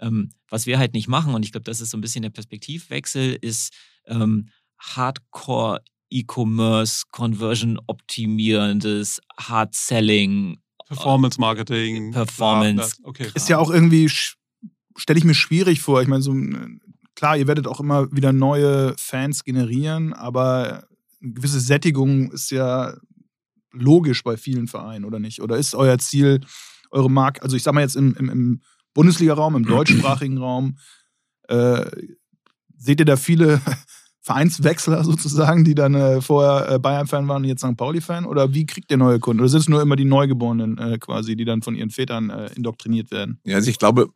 [0.02, 2.32] Ähm, was wir halt nicht machen, und ich glaube, das ist so ein bisschen der
[2.32, 3.74] Perspektivwechsel, ist
[4.08, 12.96] ähm, Hardcore E-Commerce, Conversion optimierendes, Hard Selling, Performance Marketing, Performance.
[13.00, 13.32] Ja, okay.
[13.34, 16.02] Ist ja auch irgendwie, stelle ich mir schwierig vor.
[16.02, 16.36] Ich meine, so
[17.16, 20.84] klar, ihr werdet auch immer wieder neue Fans generieren, aber
[21.22, 22.98] eine gewisse Sättigung ist ja
[23.72, 25.42] logisch bei vielen Vereinen, oder nicht?
[25.42, 26.42] Oder ist euer Ziel,
[26.90, 28.62] eure Marke, also ich sag mal jetzt im, im, im
[28.94, 30.78] Bundesliga-Raum, im deutschsprachigen Raum.
[31.48, 31.90] Äh,
[32.78, 33.62] seht ihr da viele
[34.24, 37.76] Vereinswechsler sozusagen, die dann äh, vorher äh, Bayern-Fan waren und jetzt St.
[37.76, 38.26] Pauli-Fan?
[38.26, 39.42] Oder wie kriegt ihr neue Kunden?
[39.42, 42.52] Oder sind es nur immer die Neugeborenen äh, quasi, die dann von ihren Vätern äh,
[42.56, 43.40] indoktriniert werden?
[43.44, 44.10] Ja, also ich glaube,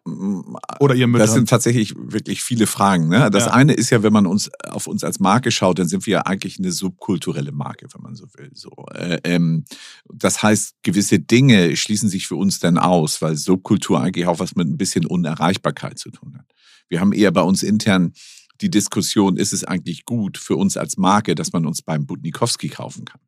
[0.79, 3.07] Oder ihr das sind tatsächlich wirklich viele Fragen.
[3.09, 3.29] Ne?
[3.31, 3.53] Das ja.
[3.53, 6.21] eine ist ja, wenn man uns auf uns als Marke schaut, dann sind wir ja
[6.21, 8.51] eigentlich eine subkulturelle Marke, wenn man so will.
[8.53, 9.65] So, äh, ähm,
[10.13, 14.55] das heißt, gewisse Dinge schließen sich für uns dann aus, weil Subkultur eigentlich auch was
[14.55, 16.45] mit ein bisschen Unerreichbarkeit zu tun hat.
[16.89, 18.13] Wir haben eher bei uns intern
[18.61, 22.69] die Diskussion, ist es eigentlich gut für uns als Marke, dass man uns beim Budnikowski
[22.69, 23.21] kaufen kann?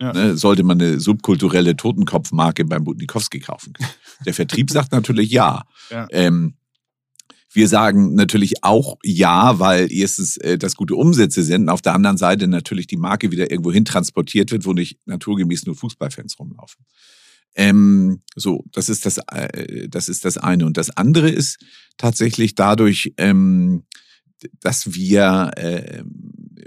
[0.00, 0.14] Ja.
[0.14, 3.90] Ne, sollte man eine subkulturelle Totenkopfmarke beim Budnikowski kaufen können?
[4.24, 5.64] Der Vertrieb sagt natürlich ja.
[5.90, 6.06] ja.
[6.10, 6.54] Ähm,
[7.52, 12.16] wir sagen natürlich auch ja, weil erstens äh, das gute Umsätze sind, auf der anderen
[12.16, 16.84] Seite natürlich die Marke wieder irgendwo hin transportiert wird, wo nicht naturgemäß nur Fußballfans rumlaufen.
[17.56, 20.64] Ähm, so, das ist das, äh, das ist das eine.
[20.64, 21.58] Und das andere ist
[21.98, 23.84] tatsächlich dadurch, ähm,
[24.60, 26.02] dass wir, äh,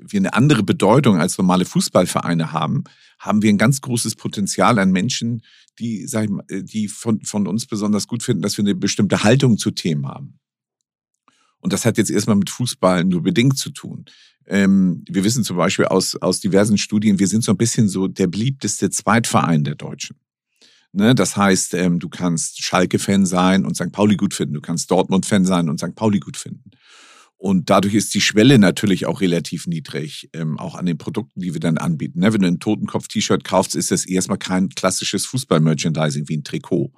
[0.01, 2.83] wir eine andere Bedeutung als normale Fußballvereine haben,
[3.19, 5.43] haben wir ein ganz großes Potenzial an Menschen,
[5.79, 9.23] die, sag ich mal, die von, von uns besonders gut finden, dass wir eine bestimmte
[9.23, 10.39] Haltung zu Themen haben.
[11.59, 14.05] Und das hat jetzt erstmal mit Fußball nur bedingt zu tun.
[14.45, 18.09] Ähm, wir wissen zum Beispiel aus, aus diversen Studien, wir sind so ein bisschen so
[18.09, 20.17] der beliebteste Zweitverein der Deutschen.
[20.91, 21.15] Ne?
[21.15, 23.91] Das heißt, ähm, du kannst Schalke-Fan sein und St.
[23.91, 25.95] Pauli gut finden, du kannst Dortmund-Fan sein und St.
[25.95, 26.71] Pauli gut finden.
[27.43, 31.51] Und dadurch ist die Schwelle natürlich auch relativ niedrig, ähm, auch an den Produkten, die
[31.51, 32.21] wir dann anbieten.
[32.21, 32.31] Ne?
[32.31, 36.93] Wenn du ein Totenkopf-T-Shirt kaufst, ist das erstmal kein klassisches Fußball-Merchandising wie ein Trikot.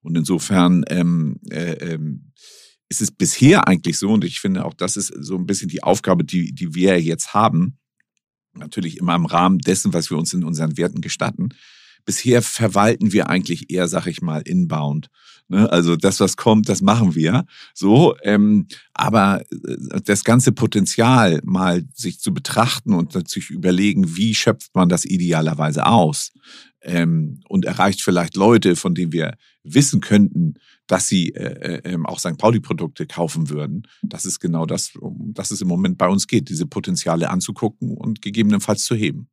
[0.00, 2.32] Und insofern ähm, äh, ähm,
[2.88, 5.82] ist es bisher eigentlich so, und ich finde auch, das ist so ein bisschen die
[5.82, 7.76] Aufgabe, die, die wir jetzt haben,
[8.54, 11.50] natürlich immer im Rahmen dessen, was wir uns in unseren Werten gestatten.
[12.06, 15.10] Bisher verwalten wir eigentlich eher, sag ich mal, inbound
[15.52, 15.70] Ne?
[15.70, 17.44] Also das, was kommt, das machen wir.
[17.74, 24.34] So, ähm, aber äh, das ganze Potenzial mal sich zu betrachten und sich überlegen, wie
[24.34, 26.32] schöpft man das idealerweise aus
[26.80, 30.54] ähm, und erreicht vielleicht Leute, von denen wir wissen könnten,
[30.86, 32.38] dass sie äh, äh, ähm, auch St.
[32.38, 33.86] Pauli-Produkte kaufen würden.
[34.02, 37.94] Das ist genau das, um das es im Moment bei uns geht, diese Potenziale anzugucken
[37.94, 39.28] und gegebenenfalls zu heben.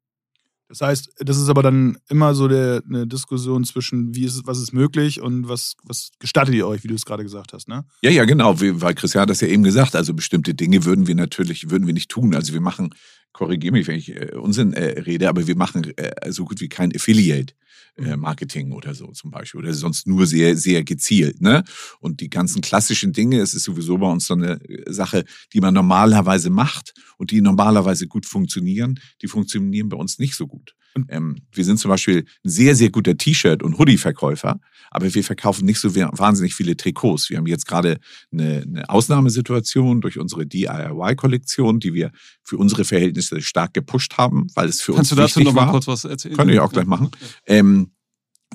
[0.70, 4.60] Das heißt, das ist aber dann immer so der, eine Diskussion zwischen, wie ist, was
[4.60, 7.86] ist möglich und was, was gestattet ihr euch, wie du es gerade gesagt hast, ne?
[8.04, 8.54] Ja, ja, genau.
[8.62, 9.96] Weil Christian hat das ja eben gesagt.
[9.96, 12.36] Also bestimmte Dinge würden wir natürlich, würden wir nicht tun.
[12.36, 12.94] Also wir machen,
[13.34, 16.70] korrigiere mich, wenn ich äh, Unsinn äh, rede, aber wir machen äh, so gut wie
[16.70, 17.56] kein Affiliate.
[18.00, 18.18] Äh.
[18.18, 21.42] Marketing oder so zum Beispiel oder sonst nur sehr, sehr gezielt.
[21.42, 21.64] Ne?
[22.00, 25.62] Und die ganzen klassischen Dinge, es ist sowieso bei uns so eine äh, Sache, die
[25.62, 30.76] man normalerweise macht und die normalerweise gut funktionieren, die funktionieren bei uns nicht so gut.
[31.08, 34.60] Ähm, wir sind zum Beispiel ein sehr, sehr guter T-Shirt- und Hoodie-Verkäufer,
[34.91, 37.30] aber wir verkaufen nicht so wahnsinnig viele Trikots.
[37.30, 37.99] Wir haben jetzt gerade
[38.32, 42.12] eine, eine Ausnahmesituation durch unsere DIY-Kollektion, die wir
[42.43, 45.45] für unsere Verhältnisse stark gepusht haben, weil es für Kannst uns wichtig war.
[45.45, 46.36] Kannst du dazu noch mal kurz was erzählen?
[46.36, 47.12] Kann ich auch gleich machen.
[47.45, 47.91] Ähm,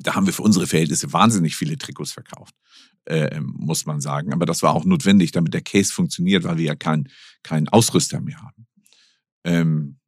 [0.01, 2.53] da haben wir für unsere Verhältnisse wahnsinnig viele Trikots verkauft,
[3.05, 4.33] äh, muss man sagen.
[4.33, 7.09] Aber das war auch notwendig, damit der Case funktioniert, weil wir ja keinen
[7.43, 8.67] kein Ausrüster mehr haben.
[9.45, 9.99] Ähm,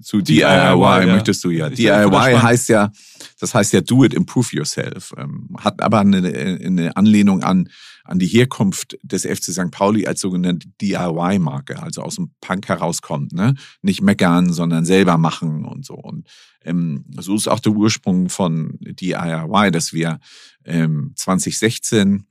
[0.00, 1.68] zu DIY, DIY möchtest du ja.
[1.68, 2.90] Ich DIY heißt ja,
[3.38, 5.12] das heißt ja do it, improve yourself.
[5.16, 7.68] Ähm, hat aber eine, eine Anlehnung an,
[8.04, 9.70] an die Herkunft des FC St.
[9.70, 13.32] Pauli als sogenannte DIY-Marke, also aus dem Punk herauskommt.
[13.32, 13.54] Ne?
[13.82, 15.94] Nicht meckern, sondern selber machen und so.
[15.94, 16.28] Und
[16.64, 20.18] ähm, so ist auch der Ursprung von DIY, dass wir
[20.64, 22.26] ähm, 2016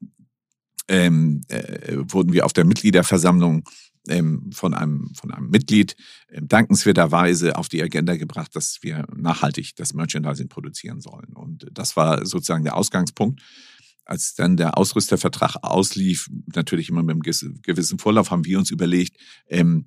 [0.87, 3.63] ähm, äh, wurden wir auf der Mitgliederversammlung
[4.51, 5.95] von, einem, von einem Mitglied
[6.29, 11.33] ähm, dankenswerterweise auf die Agenda gebracht, dass wir nachhaltig das Merchandising produzieren sollen.
[11.33, 13.41] Und das war sozusagen der Ausgangspunkt.
[14.05, 19.17] als dann der Ausrüstervertrag auslief, natürlich immer mit einem gewissen Vorlauf, haben wir uns überlegt,
[19.49, 19.85] ähm,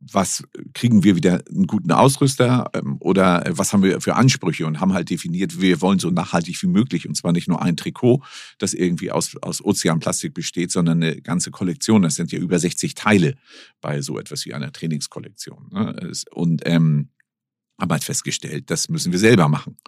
[0.00, 4.80] was kriegen wir wieder einen guten Ausrüster ähm, oder was haben wir für Ansprüche und
[4.80, 8.22] haben halt definiert, wir wollen so nachhaltig wie möglich und zwar nicht nur ein Trikot,
[8.58, 12.02] das irgendwie aus, aus Ozeanplastik besteht, sondern eine ganze Kollektion.
[12.02, 13.34] Das sind ja über 60 Teile
[13.80, 15.68] bei so etwas wie einer Trainingskollektion.
[15.72, 16.12] Ne?
[16.30, 17.10] Und ähm,
[17.80, 19.78] haben halt festgestellt, das müssen wir selber machen.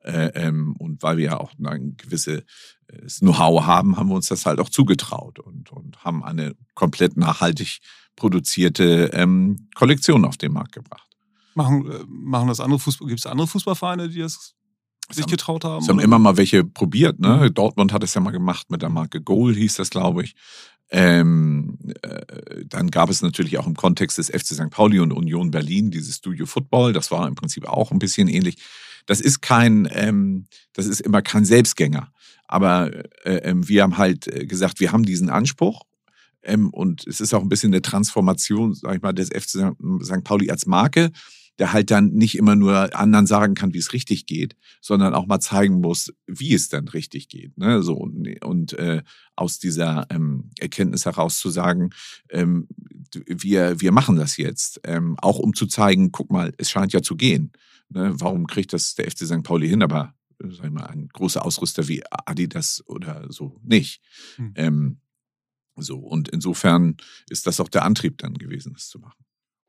[0.00, 2.42] Äh, ähm, und weil wir ja auch ein gewisses
[3.20, 7.80] Know-how haben, haben wir uns das halt auch zugetraut und, und haben eine komplett nachhaltig
[8.16, 11.08] produzierte ähm, Kollektion auf den Markt gebracht.
[11.54, 14.54] Machen, äh, machen das andere Fußball, gibt es andere Fußballvereine, die das
[15.10, 15.82] sich getraut haben?
[15.82, 17.20] Es haben immer mal welche probiert.
[17.20, 17.48] Ne?
[17.48, 17.54] Mhm.
[17.54, 20.34] Dortmund hat es ja mal gemacht mit der Marke Goal, hieß das, glaube ich.
[20.90, 24.70] Ähm, äh, dann gab es natürlich auch im Kontext des FC St.
[24.70, 26.92] Pauli und Union Berlin dieses Studio Football.
[26.92, 28.56] Das war im Prinzip auch ein bisschen ähnlich.
[29.06, 32.10] Das ist kein, ähm, das ist immer kein Selbstgänger.
[32.46, 32.92] Aber
[33.24, 35.82] äh, ähm, wir haben halt äh, gesagt, wir haben diesen Anspruch
[36.44, 40.24] ähm, und es ist auch ein bisschen eine Transformation, sag ich mal, des FC St.
[40.24, 41.10] Pauli als Marke,
[41.58, 45.26] der halt dann nicht immer nur anderen sagen kann, wie es richtig geht, sondern auch
[45.26, 47.56] mal zeigen muss, wie es dann richtig geht.
[47.56, 47.82] Ne?
[47.82, 49.02] So und, und äh,
[49.36, 51.90] aus dieser ähm, Erkenntnis heraus zu sagen,
[52.30, 52.66] ähm,
[53.26, 57.02] wir wir machen das jetzt, ähm, auch um zu zeigen, guck mal, es scheint ja
[57.02, 57.52] zu gehen.
[57.88, 58.12] Ne?
[58.16, 59.44] Warum kriegt das der FC St.
[59.44, 64.02] Pauli hin, aber sag ich mal, ein großer Ausrüster wie Adidas oder so nicht.
[64.36, 64.52] Hm.
[64.56, 65.00] Ähm,
[65.76, 66.96] so, und insofern
[67.28, 69.24] ist das auch der Antrieb dann gewesen, das zu machen.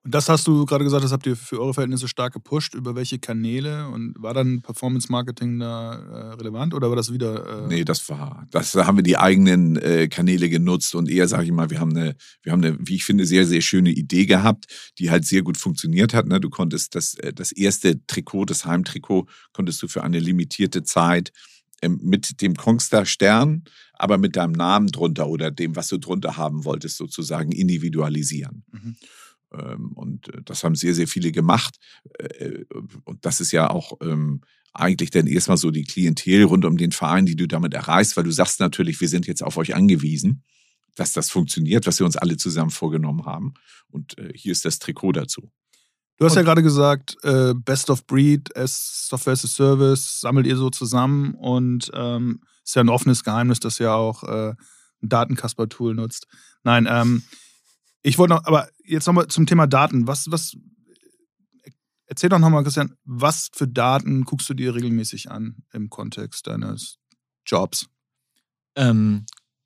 [0.05, 2.75] Und das hast du gerade gesagt, das habt ihr für eure Verhältnisse stark gepusht.
[2.75, 3.87] Über welche Kanäle?
[3.87, 7.63] Und war dann Performance Marketing da äh, relevant oder war das wieder.
[7.63, 8.45] Äh nee, das war.
[8.51, 11.97] Das haben wir die eigenen äh, Kanäle genutzt und eher, sage ich mal, wir haben
[11.97, 14.65] eine, wir haben eine, wie ich finde, sehr, sehr schöne Idee gehabt,
[14.99, 16.27] die halt sehr gut funktioniert hat.
[16.27, 16.39] Ne?
[16.39, 21.31] Du konntest das, äh, das erste Trikot, das Heimtrikot, konntest du für eine limitierte Zeit
[21.87, 26.65] mit dem Kongstar Stern, aber mit deinem Namen drunter oder dem, was du drunter haben
[26.65, 28.63] wolltest, sozusagen individualisieren.
[28.71, 28.95] Mhm.
[29.53, 31.77] Ähm, und äh, das haben sehr, sehr viele gemacht.
[32.19, 32.65] Äh,
[33.03, 34.41] und das ist ja auch ähm,
[34.73, 38.25] eigentlich dann erstmal so die Klientel rund um den Verein, die du damit erreichst, weil
[38.25, 40.43] du sagst natürlich, wir sind jetzt auf euch angewiesen,
[40.95, 43.53] dass das funktioniert, was wir uns alle zusammen vorgenommen haben.
[43.87, 45.51] Und äh, hier ist das Trikot dazu.
[46.17, 47.17] Du hast und, ja gerade gesagt,
[47.65, 52.81] Best of Breed, Software as a Service, sammelt ihr so zusammen und ähm, ist ja
[52.81, 54.53] ein offenes Geheimnis, dass ihr auch äh,
[55.03, 56.27] ein Datenkasper-Tool nutzt.
[56.63, 57.23] Nein, ähm,
[58.01, 60.07] ich wollte noch, aber jetzt nochmal zum Thema Daten.
[60.07, 60.55] Was, was,
[62.07, 66.97] erzähl doch nochmal, Christian, was für Daten guckst du dir regelmäßig an im Kontext deines
[67.45, 67.87] Jobs?
[68.75, 69.25] Ähm,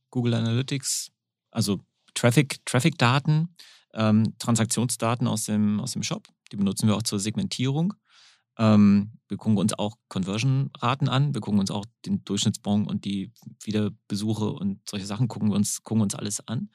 [0.10, 1.12] Google Analytics,
[1.52, 1.82] also
[2.16, 3.56] Traffic, Traffic-Daten,
[4.00, 6.28] ähm, Transaktionsdaten aus dem, aus dem Shop.
[6.52, 7.94] Die benutzen wir auch zur Segmentierung.
[8.58, 11.34] Ähm, wir gucken uns auch Conversion-Raten an.
[11.34, 13.32] Wir gucken uns auch den Durchschnittsbon und die
[13.64, 16.70] Wiederbesuche und solche Sachen gucken wir uns, gucken uns alles an.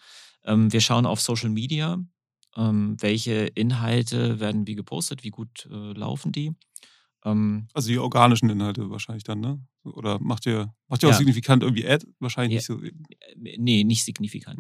[0.45, 1.99] Ähm, wir schauen auf Social Media,
[2.57, 6.53] ähm, welche Inhalte werden wie gepostet, wie gut äh, laufen die.
[7.25, 9.61] Ähm, also die organischen Inhalte wahrscheinlich dann, ne?
[9.83, 11.19] Oder macht ihr, macht ihr auch ja.
[11.19, 12.07] signifikant irgendwie Ad?
[12.19, 12.83] Wahrscheinlich ja, nicht so.
[12.83, 14.59] Äh, nee, nicht signifikant.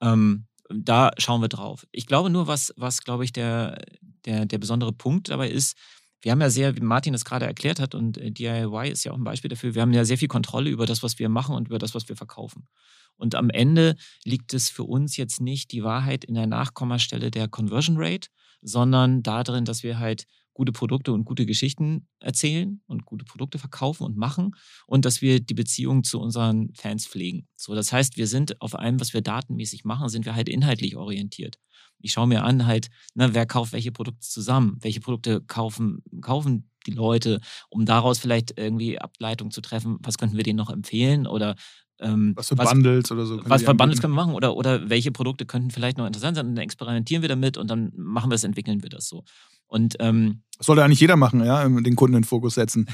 [0.00, 0.46] Mhm.
[0.68, 1.86] Da schauen wir drauf.
[1.92, 3.82] Ich glaube nur, was, was glaube ich, der,
[4.24, 5.76] der, der besondere Punkt dabei ist,
[6.22, 9.12] wir haben ja sehr, wie Martin es gerade erklärt hat, und äh, DIY ist ja
[9.12, 11.54] auch ein Beispiel dafür, wir haben ja sehr viel Kontrolle über das, was wir machen
[11.56, 12.68] und über das, was wir verkaufen.
[13.16, 17.48] Und am Ende liegt es für uns jetzt nicht die Wahrheit in der Nachkommastelle der
[17.48, 18.28] Conversion Rate,
[18.62, 24.04] sondern darin, dass wir halt gute Produkte und gute Geschichten erzählen und gute Produkte verkaufen
[24.04, 24.54] und machen
[24.86, 27.48] und dass wir die Beziehung zu unseren Fans pflegen.
[27.56, 30.96] So, das heißt, wir sind auf allem, was wir datenmäßig machen, sind wir halt inhaltlich
[30.96, 31.58] orientiert.
[32.00, 36.68] Ich schaue mir an, halt, ne, wer kauft welche Produkte zusammen, welche Produkte kaufen, kaufen
[36.86, 41.28] die Leute, um daraus vielleicht irgendwie Ableitung zu treffen, was könnten wir denen noch empfehlen
[41.28, 41.54] oder
[42.00, 43.40] ähm, was für Bundles oder so.
[43.44, 46.48] Was für Bundles können wir machen oder, oder welche Produkte könnten vielleicht noch interessant sein
[46.48, 49.24] und dann experimentieren wir damit und dann machen wir es, entwickeln wir das so.
[49.72, 52.86] Und ähm, das sollte eigentlich jeder machen, ja, den Kunden in den Fokus setzen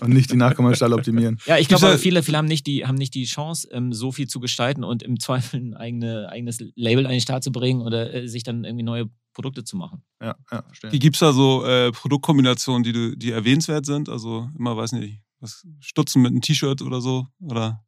[0.00, 1.38] und nicht die Nachkommastelle optimieren.
[1.46, 4.28] Ja, ich glaube, viele, viele haben nicht die, haben nicht die Chance, ähm, so viel
[4.28, 8.12] zu gestalten und im Zweifel ein eigene, eigenes Label an den Start zu bringen oder
[8.12, 10.02] äh, sich dann irgendwie neue Produkte zu machen.
[10.20, 10.90] Ja, ja, verstehe.
[10.90, 14.10] Gibt es da so äh, Produktkombinationen, die, du, die erwähnenswert sind?
[14.10, 17.26] Also immer, weiß nicht, was Stutzen mit einem T-Shirt oder so?
[17.40, 17.82] Oder?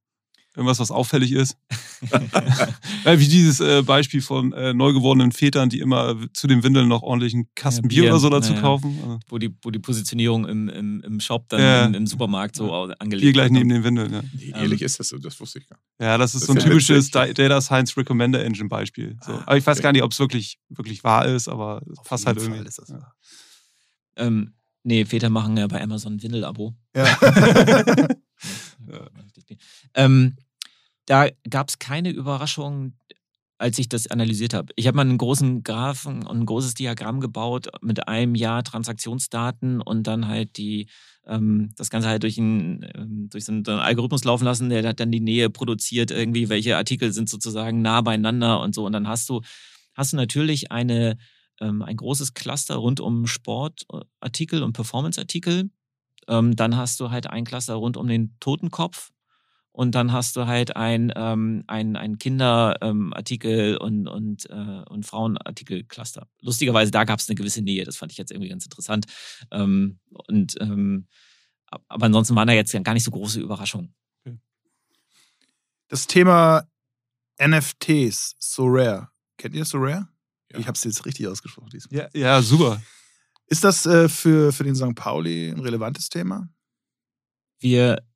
[0.61, 1.57] Irgendwas, was auffällig ist.
[2.03, 7.01] Wie dieses äh, Beispiel von äh, neu gewordenen Vätern, die immer zu den Windeln noch
[7.01, 8.99] ordentlich einen Kasten ja, Bier, Bier, oder so dazu ja, kaufen.
[9.03, 11.87] Also wo, die, wo die Positionierung im, im, im Shop dann ja.
[11.87, 14.13] im, im, Supermarkt so angelegt Bier gleich neben den Windeln.
[14.13, 14.23] Ja.
[14.35, 15.87] Nee, ehrlich ist das so, das wusste ich gar nicht.
[15.99, 19.17] Ja, das ist das so ein typisches Data Science Recommender Engine Beispiel.
[19.25, 19.33] So.
[19.33, 19.83] Ah, aber ich weiß okay.
[19.85, 22.59] gar nicht, ob es wirklich, wirklich wahr ist, aber Auf fast halt irgendwie.
[22.59, 22.93] Fall ist das.
[24.17, 26.75] Ähm, nee, Väter machen ja bei Amazon ein Windel-Abo.
[26.95, 27.07] Ja.
[28.91, 29.07] Ja.
[29.95, 30.37] Ähm,
[31.07, 32.95] da gab es keine Überraschung,
[33.59, 34.73] als ich das analysiert habe.
[34.77, 39.83] Ich habe mal einen großen Graphen und ein großes Diagramm gebaut mit einem Jahr Transaktionsdaten
[39.83, 40.89] und dann halt die
[41.27, 45.01] ähm, das Ganze halt durch, ein, ähm, durch so einen, Algorithmus laufen lassen, der hat
[45.01, 48.87] dann die Nähe produziert, irgendwie, welche Artikel sind sozusagen nah beieinander und so.
[48.87, 49.43] Und dann hast du,
[49.95, 51.19] hast du natürlich eine,
[51.61, 55.71] ähm, ein großes Cluster rund um Sportartikel und Performanceartikel.
[56.27, 59.11] Dann hast du halt ein Cluster rund um den Totenkopf
[59.81, 65.07] und dann hast du halt ein, ähm, ein, ein Kinderartikel ähm, und, und, äh, und
[65.07, 66.29] Frauenartikel-Cluster.
[66.43, 69.07] Lustigerweise, da gab es eine gewisse Nähe, das fand ich jetzt irgendwie ganz interessant.
[69.51, 71.07] Ähm, und, ähm,
[71.65, 73.95] aber ansonsten waren da jetzt gar nicht so große Überraschungen.
[75.89, 76.69] Das Thema
[77.43, 79.09] NFTs, So Rare.
[79.39, 80.09] Kennt ihr So Rare?
[80.53, 80.59] Ja.
[80.59, 82.03] Ich habe es jetzt richtig ausgesprochen diesmal.
[82.03, 82.83] Ja, ja super.
[83.47, 84.95] Ist das äh, für, für den St.
[84.95, 86.51] Pauli ein relevantes Thema?
[87.61, 88.10] Wir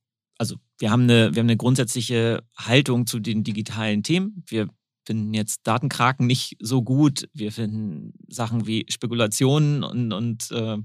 [0.78, 4.44] wir haben eine, wir haben eine grundsätzliche Haltung zu den digitalen Themen.
[4.46, 4.68] Wir
[5.06, 7.28] finden jetzt Datenkraken nicht so gut.
[7.32, 10.78] Wir finden Sachen wie Spekulationen und, und äh,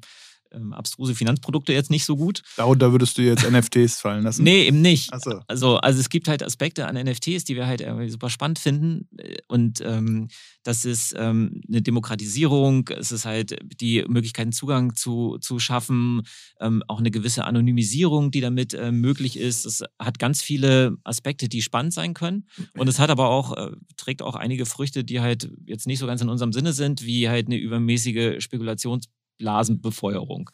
[0.51, 2.41] ähm, abstruse Finanzprodukte jetzt nicht so gut.
[2.57, 4.43] Darunter würdest du jetzt NFTs fallen lassen?
[4.43, 5.11] Nee, eben nicht.
[5.23, 5.41] So.
[5.47, 9.07] Also, also es gibt halt Aspekte an NFTs, die wir halt irgendwie super spannend finden.
[9.47, 10.29] Und ähm,
[10.63, 16.23] das ist ähm, eine Demokratisierung, es ist halt die Möglichkeit, Zugang zu, zu schaffen,
[16.59, 19.65] ähm, auch eine gewisse Anonymisierung, die damit äh, möglich ist.
[19.65, 22.47] Es hat ganz viele Aspekte, die spannend sein können.
[22.77, 26.07] Und es hat aber auch, äh, trägt auch einige Früchte, die halt jetzt nicht so
[26.07, 29.07] ganz in unserem Sinne sind, wie halt eine übermäßige Spekulations
[29.39, 30.51] Blasenbefeuerung.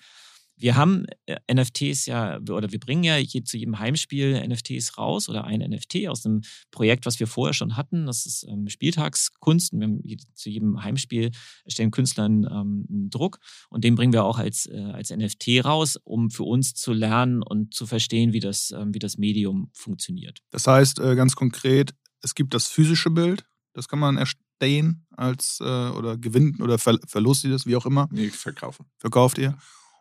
[0.58, 5.28] Wir haben äh, NFTs ja, oder wir bringen ja je, zu jedem Heimspiel NFTs raus
[5.28, 8.06] oder ein NFT aus einem Projekt, was wir vorher schon hatten.
[8.06, 9.74] Das ist ähm, Spieltagskunst.
[9.74, 10.02] Wir haben
[10.34, 11.32] zu jedem Heimspiel
[11.68, 15.66] stellen Künstler einen, ähm, einen, Druck und den bringen wir auch als, äh, als NFT
[15.66, 19.70] raus, um für uns zu lernen und zu verstehen, wie das, ähm, wie das Medium
[19.74, 20.40] funktioniert.
[20.52, 24.18] Das heißt, äh, ganz konkret, es gibt das physische Bild, das kann man
[24.56, 28.08] stehen als äh, oder gewinnt oder ver verlost ihr das, wie auch immer?
[28.12, 28.86] Nee, verkaufen.
[28.98, 29.58] Verkauft ihr.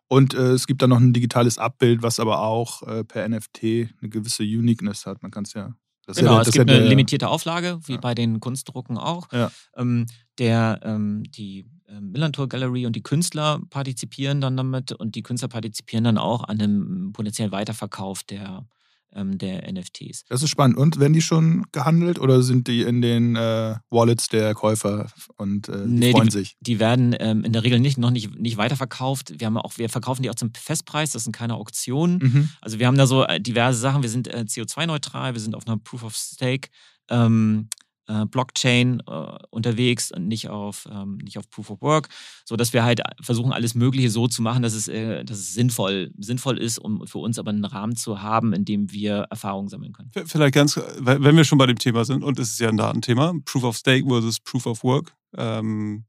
[0.08, 3.62] Und äh, es gibt dann noch ein digitales Abbild, was aber auch äh, per NFT
[3.62, 5.22] eine gewisse Uniqueness hat.
[5.22, 5.74] Man kann es ja.
[6.06, 7.98] Das genau, ja, es gibt ja eine limitierte Auflage, wie ja.
[7.98, 9.32] bei den Kunstdrucken auch.
[9.32, 9.50] Ja.
[9.74, 10.04] Ähm,
[10.38, 15.48] der, ähm, die ähm, Millantor Gallery und die Künstler partizipieren dann damit und die Künstler
[15.48, 18.66] partizipieren dann auch an einem potenziellen Weiterverkauf der,
[19.14, 20.24] ähm, der NFTs.
[20.28, 20.76] Das ist spannend.
[20.76, 25.68] Und werden die schon gehandelt oder sind die in den äh, Wallets der Käufer und
[25.68, 26.56] äh, die nee, freuen die, sich?
[26.60, 29.34] Die werden ähm, in der Regel nicht, noch nicht, nicht weiterverkauft.
[29.38, 32.18] Wir, haben auch, wir verkaufen die auch zum Festpreis, das sind keine Auktionen.
[32.18, 32.48] Mhm.
[32.60, 34.02] Also wir haben da so äh, diverse Sachen.
[34.02, 36.68] Wir sind äh, CO2-neutral, wir sind auf einer Proof of Stake.
[37.10, 37.68] Ähm,
[38.06, 42.08] äh, Blockchain äh, unterwegs und nicht auf, ähm, nicht auf Proof of Work,
[42.44, 46.12] sodass wir halt versuchen, alles Mögliche so zu machen, dass es, äh, dass es sinnvoll,
[46.18, 49.92] sinnvoll ist, um für uns aber einen Rahmen zu haben, in dem wir Erfahrungen sammeln
[49.92, 50.10] können.
[50.26, 53.34] Vielleicht ganz, wenn wir schon bei dem Thema sind, und es ist ja ein Datenthema,
[53.44, 55.14] Proof of Stake versus Proof of Work.
[55.36, 56.04] Ähm,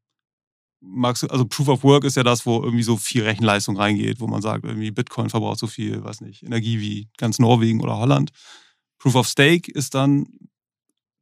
[0.81, 4.19] magst du, also Proof of Work ist ja das, wo irgendwie so viel Rechenleistung reingeht,
[4.19, 7.97] wo man sagt, irgendwie Bitcoin verbraucht so viel, weiß nicht, Energie wie ganz Norwegen oder
[7.97, 8.31] Holland.
[8.99, 10.27] Proof of Stake ist dann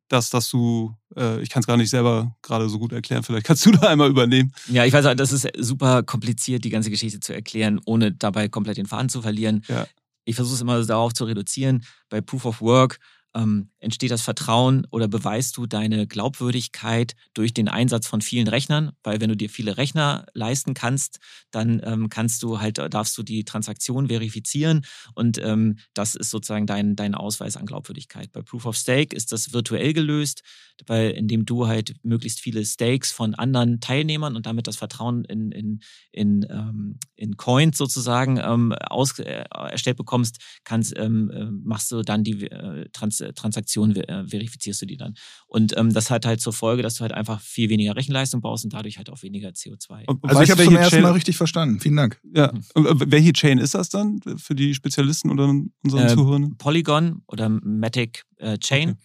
[0.08, 3.46] das, dass du, äh, ich kann es gar nicht selber gerade so gut erklären, vielleicht
[3.46, 4.54] kannst du da einmal übernehmen.
[4.68, 8.78] Ja, ich weiß, das ist super kompliziert, die ganze Geschichte zu erklären, ohne dabei komplett
[8.78, 9.64] den Faden zu verlieren.
[9.68, 9.88] Ja.
[10.26, 11.84] Ich versuche es immer darauf zu reduzieren.
[12.10, 13.00] Bei Proof of Work
[13.36, 18.92] ähm, entsteht das Vertrauen oder beweist du deine Glaubwürdigkeit durch den Einsatz von vielen Rechnern?
[19.04, 21.20] Weil wenn du dir viele Rechner leisten kannst,
[21.52, 26.68] dann ähm, kannst du halt, darfst du die Transaktion verifizieren und ähm, das ist sozusagen
[26.68, 28.32] dein, dein Ausweis an Glaubwürdigkeit.
[28.32, 30.44] Bei Proof of Stake ist das virtuell gelöst,
[30.88, 35.52] weil, indem du halt möglichst viele Stakes von anderen Teilnehmern und damit das Vertrauen in,
[35.52, 35.80] in,
[36.12, 42.02] in, ähm, in Coins sozusagen ähm, aus, äh, erstellt bekommst, kannst, ähm, äh, machst du
[42.02, 42.88] dann die äh,
[43.24, 45.16] Äh, verifizierst du die dann.
[45.48, 48.64] Und ähm, das hat halt zur Folge, dass du halt einfach viel weniger Rechenleistung brauchst
[48.64, 50.06] und dadurch halt auch weniger CO2.
[50.08, 51.80] Und also ich habe es zum ersten Mal richtig verstanden.
[51.80, 52.20] Vielen Dank.
[52.36, 52.52] Ja.
[52.74, 55.46] Und äh, welche Chain ist das dann für die Spezialisten oder
[55.84, 56.58] unseren äh, Zuhörern?
[56.58, 58.92] Polygon oder Matic äh, Chain.
[58.92, 59.00] Okay.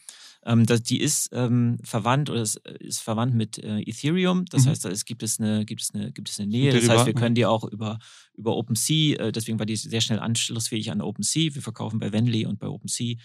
[0.48, 4.44] Ähm, das, die ist ähm, verwandt oder ist, ist verwandt mit äh, Ethereum.
[4.46, 4.70] Das mhm.
[4.70, 6.72] heißt, da ist, gibt, es eine, gibt, es eine, gibt es eine Nähe.
[6.72, 7.98] Das heißt, wir können die auch über,
[8.34, 11.54] über OpenSea, äh, deswegen war die sehr schnell anschlussfähig an OpenSea.
[11.54, 13.16] Wir verkaufen bei Venly und bei OpenSea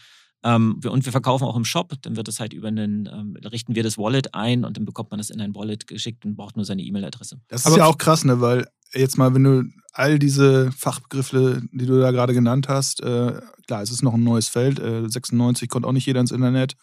[0.43, 3.37] ähm, wir, und wir verkaufen auch im Shop, dann wird es halt über einen, ähm,
[3.45, 6.35] richten wir das Wallet ein und dann bekommt man das in ein Wallet geschickt und
[6.35, 7.39] braucht nur seine E-Mail-Adresse.
[7.47, 8.41] Das ist Aber ja auch krass, ne?
[8.41, 9.63] Weil jetzt mal, wenn du
[9.93, 14.23] all diese Fachbegriffe, die du da gerade genannt hast, äh, klar, es ist noch ein
[14.23, 16.75] neues Feld, äh, 96 kommt auch nicht jeder ins Internet.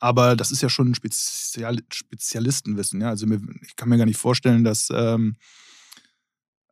[0.00, 3.08] Aber das ist ja schon ein Spezial Spezialistenwissen, ja.
[3.08, 3.26] Also
[3.62, 5.36] ich kann mir gar nicht vorstellen, dass ähm,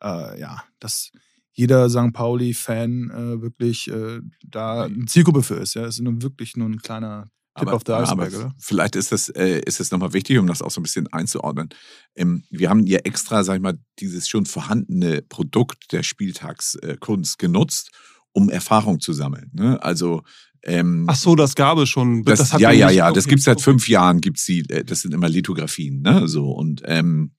[0.02, 1.10] äh, ja, dass
[1.56, 2.12] jeder St.
[2.12, 5.74] Pauli-Fan äh, wirklich äh, da eine Zielgruppe für ist.
[5.74, 7.24] Ja, es ist nur wirklich nur ein kleiner
[7.58, 8.54] Tip aber, of the Iceberg, aber oder?
[8.58, 11.70] Vielleicht ist das, äh, ist das nochmal wichtig, um das auch so ein bisschen einzuordnen.
[12.14, 17.90] Ähm, wir haben ja extra, sag ich mal, dieses schon vorhandene Produkt der Spieltagskunst genutzt,
[18.32, 19.50] um Erfahrung zu sammeln.
[19.54, 19.82] Ne?
[19.82, 20.22] Also
[20.62, 22.22] ähm, Ach so, das gab es schon.
[22.24, 23.64] das, das hat ja, ja, nicht- ja, das okay, gibt's seit okay.
[23.64, 26.28] fünf Jahren, gibt's die, äh, das sind immer Lithografien, ne?
[26.28, 27.32] So und ähm,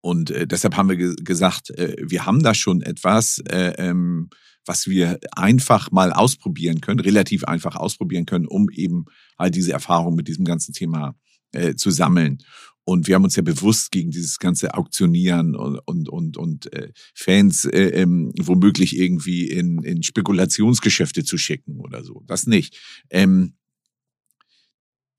[0.00, 4.30] und äh, deshalb haben wir ge gesagt, äh, wir haben da schon etwas, äh, ähm,
[4.64, 9.06] was wir einfach mal ausprobieren können, relativ einfach ausprobieren können, um eben
[9.38, 11.14] halt diese Erfahrung mit diesem ganzen Thema
[11.52, 12.38] äh, zu sammeln.
[12.84, 16.92] Und wir haben uns ja bewusst gegen dieses ganze Auktionieren und, und, und, und äh,
[17.14, 22.22] Fans äh, ähm, womöglich irgendwie in, in Spekulationsgeschäfte zu schicken oder so.
[22.26, 22.78] Das nicht.
[23.10, 23.54] Ähm,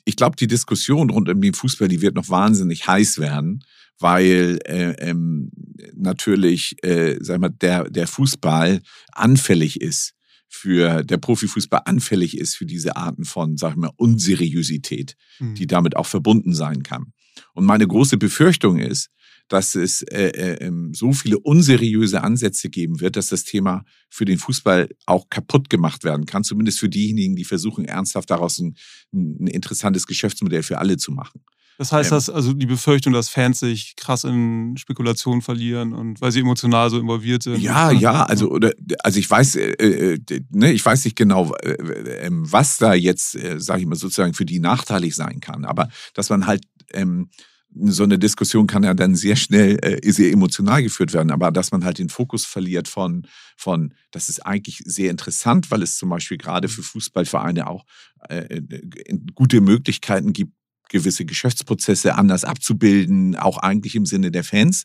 [0.05, 3.63] ich glaube, die Diskussion rund um den Fußball, die wird noch wahnsinnig heiß werden,
[4.01, 5.51] weil äh, ähm,
[5.95, 8.81] natürlich, äh, sag mal, der, der Fußball
[9.11, 10.13] anfällig ist
[10.47, 15.55] für, der Profifußball anfällig ist für diese Arten von, sag ich mal, Unseriosität Hm.
[15.55, 17.13] die damit auch verbunden sein kann.
[17.53, 19.09] Und meine große Befürchtung ist,
[19.47, 24.23] dass es äh, äh, ähm, so viele unseriöse Ansätze geben wird, dass das Thema für
[24.23, 28.77] den Fußball auch kaputt gemacht werden kann, zumindest für diejenigen, die versuchen, ernsthaft daraus ein,
[29.13, 31.41] ein interessantes Geschäftsmodell für alle zu machen.
[31.81, 36.31] Das heißt, dass also die Befürchtung, dass Fans sich krass in Spekulationen verlieren und weil
[36.31, 37.57] sie emotional so involviert sind.
[37.59, 40.19] Ja, ja, also oder also ich weiß, äh, äh,
[40.51, 44.45] ne, ich weiß nicht genau, äh, was da jetzt, äh, sage ich mal sozusagen für
[44.45, 46.61] die nachteilig sein kann, aber dass man halt
[46.93, 47.31] ähm,
[47.73, 51.71] so eine Diskussion kann ja dann sehr schnell äh, sehr emotional geführt werden, aber dass
[51.71, 53.25] man halt den Fokus verliert von
[53.57, 57.85] von, das ist eigentlich sehr interessant, weil es zum Beispiel gerade für Fußballvereine auch
[58.29, 60.53] äh, äh, gute Möglichkeiten gibt,
[60.91, 64.83] gewisse Geschäftsprozesse anders abzubilden, auch eigentlich im Sinne der Fans.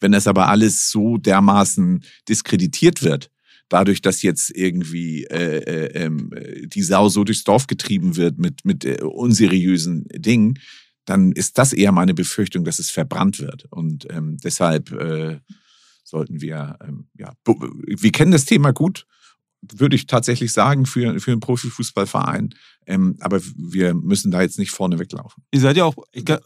[0.00, 3.30] Wenn das aber alles so dermaßen diskreditiert wird,
[3.68, 6.30] dadurch, dass jetzt irgendwie äh, äh, ähm,
[6.66, 10.58] die Sau so durchs Dorf getrieben wird mit, mit äh, unseriösen Dingen,
[11.04, 13.66] dann ist das eher meine Befürchtung, dass es verbrannt wird.
[13.70, 15.40] Und ähm, deshalb äh,
[16.02, 19.06] sollten wir, ähm, ja, wir kennen das Thema gut,
[19.72, 22.54] würde ich tatsächlich sagen, für, für einen Profifußballverein.
[22.86, 25.42] Ähm, aber wir müssen da jetzt nicht vorne weglaufen.
[25.52, 25.94] Ihr seid ja auch.
[26.12, 26.38] Ich, da,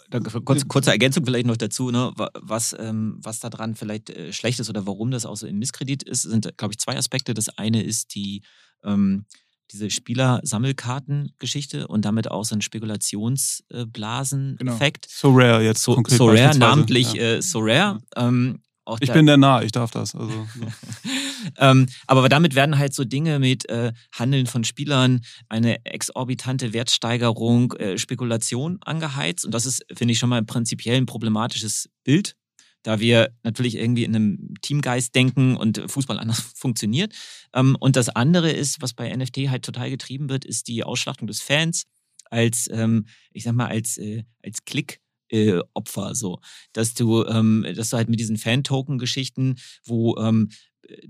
[0.44, 2.12] kurz, kurze Ergänzung vielleicht noch dazu, ne?
[2.16, 5.46] wa- was, ähm, was da dran vielleicht äh, schlecht ist oder warum das auch so
[5.46, 7.34] im Misskredit ist, sind, glaube ich, zwei Aspekte.
[7.34, 8.42] Das eine ist die,
[8.84, 9.24] ähm,
[9.72, 15.06] diese Spieler-Sammelkarten-Geschichte und damit auch so ein Spekulationsblasen-Effekt.
[15.10, 15.82] So rare jetzt.
[15.82, 17.22] So, konkret so rare, namentlich Ja.
[17.22, 18.00] äh, so rare.
[18.16, 20.14] Ähm, auch Ich bin der Nah, ich darf das.
[20.14, 20.66] Also, so.
[21.58, 27.72] ähm, aber damit werden halt so Dinge mit äh, Handeln von Spielern, eine exorbitante Wertsteigerung,
[27.74, 29.44] äh, Spekulation angeheizt.
[29.44, 32.34] Und das ist, finde ich, schon mal prinzipiell ein problematisches Bild,
[32.82, 37.12] da wir natürlich irgendwie in einem Teamgeist denken und Fußball anders funktioniert.
[37.54, 41.26] Ähm, und das andere ist, was bei NFT halt total getrieben wird, ist die Ausschlachtung
[41.26, 41.84] des Fans
[42.30, 45.00] als, ähm, ich sag mal, als, äh, als Klick.
[45.30, 46.40] Äh, Opfer so,
[46.72, 50.48] dass du, ähm, dass du halt mit diesen Fan-Token-Geschichten, wo ähm,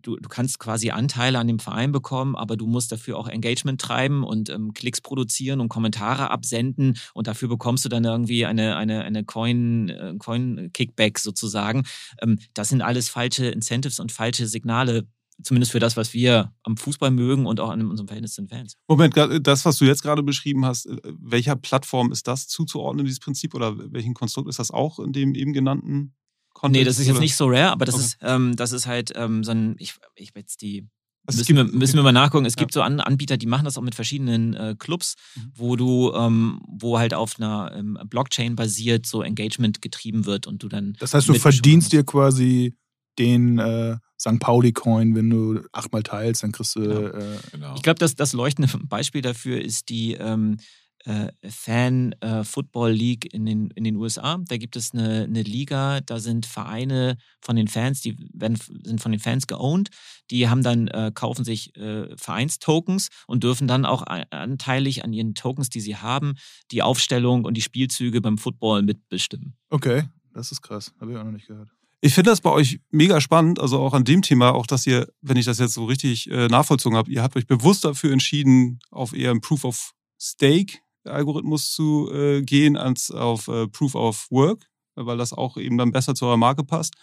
[0.01, 3.81] du, du kannst quasi Anteile an dem Verein bekommen, aber du musst dafür auch Engagement
[3.81, 8.77] treiben und ähm, Klicks produzieren und Kommentare absenden und dafür bekommst du dann irgendwie eine,
[8.77, 11.85] eine, eine Coin, äh, Coin-Kickback sozusagen.
[12.21, 15.07] Ähm, das sind alles falsche Incentives und falsche Signale,
[15.43, 18.49] zumindest für das, was wir am Fußball mögen und auch an unserem Verhältnis zu den
[18.49, 18.74] Fans.
[18.89, 19.14] Moment,
[19.47, 23.55] das, was du jetzt gerade beschrieben hast, äh, welcher Plattform ist das zuzuordnen, dieses Prinzip?
[23.55, 26.14] Oder welchen Konstrukt ist das auch in dem eben genannten
[26.55, 26.78] Kontext?
[26.80, 27.20] Nee, das ist jetzt oder?
[27.22, 28.05] nicht so rare, aber das Okay.
[28.05, 30.89] ist, ähm, das ist halt ähm, so ein, ich, ich jetzt die
[31.26, 32.45] Also müssen, wir, gibt- müssen wir mal nachgucken.
[32.47, 32.61] Es Ja.
[32.61, 35.53] gibt so An Anbieter, die machen das auch mit verschiedenen äh, Clubs, Mhm.
[35.55, 40.62] wo du, ähm, wo halt auf einer ähm, Blockchain basiert so Engagement getrieben wird und
[40.64, 40.95] du dann.
[40.99, 42.74] Das heißt, du verdienst dir quasi
[43.19, 44.39] den äh, St.
[44.41, 46.81] Pauli-Coin, wenn du achtmal teilst, dann kriegst du.
[46.81, 47.01] Genau.
[47.01, 47.75] Äh, Genau.
[47.75, 50.59] Ich glaube, das, das leuchtende Beispiel dafür ist die ähm,
[51.05, 54.39] äh, Fan äh, Football League in den, in den USA.
[54.47, 59.01] Da gibt es eine, eine Liga, da sind Vereine von den Fans, die werden, sind
[59.01, 59.89] von den Fans geowned.
[60.31, 65.35] Die haben dann, äh, kaufen sich äh, Vereinstokens und dürfen dann auch anteilig an ihren
[65.35, 66.35] Tokens, die sie haben,
[66.71, 69.57] die Aufstellung und die Spielzüge beim Football mitbestimmen.
[69.71, 70.05] okay,
[70.35, 70.93] das ist krass.
[71.01, 71.69] Habe ich auch noch nicht gehört.
[72.01, 75.09] Ich finde das bei euch mega spannend, also auch an dem Thema, auch dass ihr,
[75.20, 78.78] wenn ich das jetzt so richtig äh, nachvollzogen habe, ihr habt euch bewusst dafür entschieden,
[78.90, 84.26] auf eher einen Proof of Stake Algorithmus zu äh, gehen, als auf äh, Proof of
[84.30, 86.94] Work, weil das auch eben dann besser zu eurer Marke passt.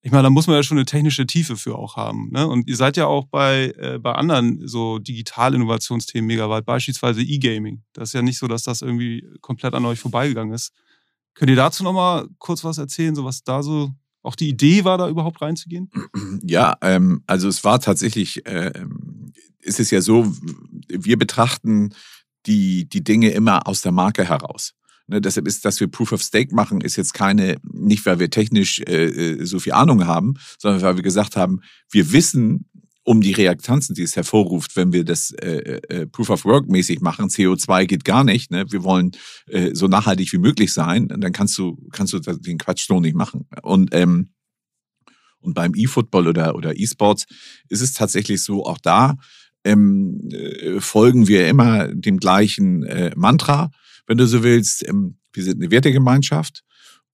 [0.00, 2.30] Ich meine, da muss man ja schon eine technische Tiefe für auch haben.
[2.30, 2.46] Ne?
[2.46, 7.82] Und ihr seid ja auch bei, äh, bei anderen so Digital-Innovationsthemen mega weit, beispielsweise E-Gaming.
[7.92, 10.72] Das ist ja nicht so, dass das irgendwie komplett an euch vorbeigegangen ist.
[11.34, 13.90] Könnt ihr dazu nochmal kurz was erzählen, so was da so
[14.28, 15.90] auch die Idee war, da überhaupt reinzugehen?
[16.42, 18.72] Ja, ähm, also es war tatsächlich, äh,
[19.60, 20.32] ist es ja so,
[20.88, 21.94] wir betrachten
[22.46, 24.74] die, die Dinge immer aus der Marke heraus.
[25.06, 28.28] Ne, deshalb ist, dass wir Proof of Stake machen, ist jetzt keine, nicht weil wir
[28.28, 32.67] technisch äh, äh so viel Ahnung haben, sondern weil wir gesagt haben, wir wissen
[33.08, 37.00] um die Reaktanzen, die es hervorruft, wenn wir das äh, äh, Proof of Work mäßig
[37.00, 37.30] machen.
[37.30, 38.50] CO2 geht gar nicht.
[38.50, 38.66] Ne?
[38.70, 39.12] Wir wollen
[39.46, 41.08] äh, so nachhaltig wie möglich sein.
[41.08, 43.48] Dann kannst du kannst du den Quatsch so nicht machen.
[43.62, 44.28] Und ähm,
[45.38, 47.24] und beim E-Football oder oder E-Sports
[47.70, 48.66] ist es tatsächlich so.
[48.66, 49.16] Auch da
[49.64, 53.70] ähm, äh, folgen wir immer dem gleichen äh, Mantra,
[54.06, 54.86] wenn du so willst.
[54.86, 56.62] Ähm, wir sind eine Wertegemeinschaft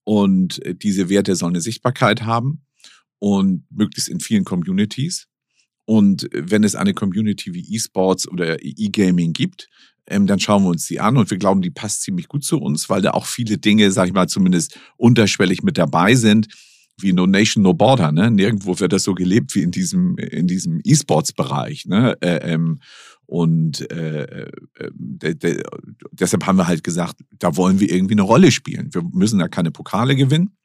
[0.03, 2.65] und äh, diese Werte sollen eine Sichtbarkeit haben
[3.19, 5.29] und möglichst in vielen Communities.
[5.85, 9.67] Und wenn es eine Community wie E-Sports oder E-Gaming gibt,
[10.07, 12.59] ähm, dann schauen wir uns die an und wir glauben, die passt ziemlich gut zu
[12.59, 16.47] uns, weil da auch viele Dinge, sag ich mal, zumindest unterschwellig mit dabei sind,
[16.99, 18.11] wie No Nation, No Border.
[18.11, 18.31] Ne?
[18.31, 21.85] Nirgendwo wird das so gelebt wie in diesem in diesem E-Sports-Bereich.
[21.85, 22.15] Ne?
[22.21, 22.79] Äh, ähm,
[23.25, 24.51] und äh, äh,
[24.93, 25.63] de, de,
[26.11, 28.93] deshalb haben wir halt gesagt, da wollen wir irgendwie eine Rolle spielen.
[28.93, 30.55] Wir müssen da keine Pokale gewinnen.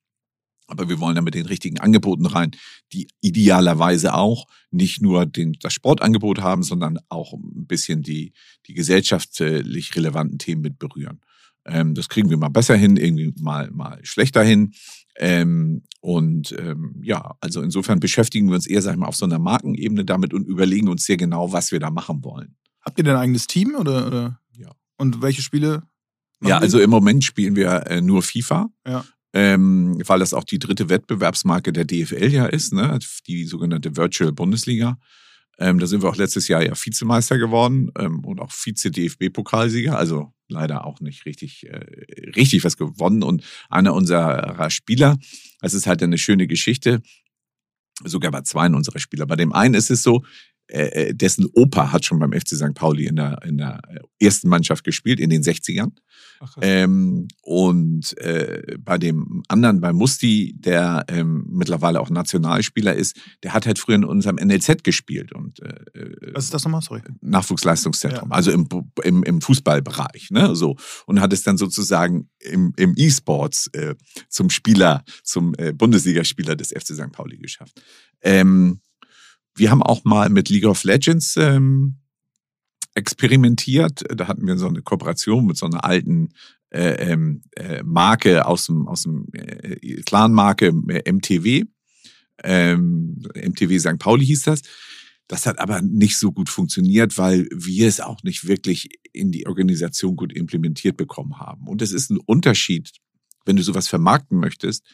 [0.70, 2.52] Aber wir wollen da mit den richtigen Angeboten rein,
[2.92, 8.32] die idealerweise auch nicht nur den, das Sportangebot haben, sondern auch ein bisschen die,
[8.66, 11.20] die gesellschaftlich relevanten Themen mit berühren.
[11.66, 14.72] Ähm, das kriegen wir mal besser hin, irgendwie mal, mal schlechter hin.
[15.16, 19.26] Ähm, und ähm, ja, also insofern beschäftigen wir uns eher, sag ich mal, auf so
[19.26, 22.56] einer Markenebene damit und überlegen uns sehr genau, was wir da machen wollen.
[22.80, 24.06] Habt ihr denn ein eigenes Team oder?
[24.06, 24.40] oder?
[24.56, 24.70] Ja.
[24.96, 25.82] Und welche Spiele?
[26.42, 28.70] Ja, also im Moment spielen wir äh, nur FIFA.
[28.86, 32.98] Ja ähm, weil das auch die dritte Wettbewerbsmarke der DFL ja ist, ne?
[33.26, 34.98] die sogenannte Virtual Bundesliga.
[35.58, 40.32] Ähm, da sind wir auch letztes Jahr ja Vizemeister geworden ähm, und auch Vize-DFB-Pokalsieger, also
[40.48, 41.84] leider auch nicht richtig, äh,
[42.34, 43.22] richtig was gewonnen.
[43.22, 45.18] Und einer unserer Spieler,
[45.60, 47.02] das ist halt eine schöne Geschichte,
[48.04, 49.26] sogar bei zwei unserer Spieler.
[49.26, 50.24] Bei dem einen ist es so,
[50.70, 52.74] äh, äh, dessen Opa hat schon beim FC St.
[52.74, 53.80] Pauli in der, in der
[54.20, 55.90] ersten Mannschaft gespielt, in den 60ern.
[56.38, 63.18] Ach, ähm, und äh, bei dem anderen, bei Musti, der ähm, mittlerweile auch Nationalspieler ist,
[63.42, 65.32] der hat halt früher in unserem NLZ gespielt.
[65.32, 66.82] Und, äh, äh, Was ist das nochmal?
[66.82, 67.02] Sorry.
[67.20, 68.36] Nachwuchsleistungszentrum, ja.
[68.36, 68.68] also im,
[69.02, 70.30] im, im Fußballbereich.
[70.30, 70.54] Ne?
[70.54, 70.76] So.
[71.06, 73.96] Und hat es dann sozusagen im, im E-Sports äh,
[74.28, 77.12] zum Spieler, zum äh, Bundesligaspieler des FC St.
[77.12, 77.82] Pauli geschafft.
[78.22, 78.80] Ähm,
[79.54, 81.96] wir haben auch mal mit League of Legends ähm,
[82.94, 84.04] experimentiert.
[84.14, 86.30] Da hatten wir so eine Kooperation mit so einer alten
[86.70, 91.64] äh, ähm, äh, Marke aus dem, aus dem äh, Clan-Marke äh, MTW.
[92.42, 93.98] Ähm, MTW St.
[93.98, 94.62] Pauli hieß das.
[95.28, 99.46] Das hat aber nicht so gut funktioniert, weil wir es auch nicht wirklich in die
[99.46, 101.68] Organisation gut implementiert bekommen haben.
[101.68, 102.90] Und es ist ein Unterschied,
[103.44, 104.84] wenn du sowas vermarkten möchtest,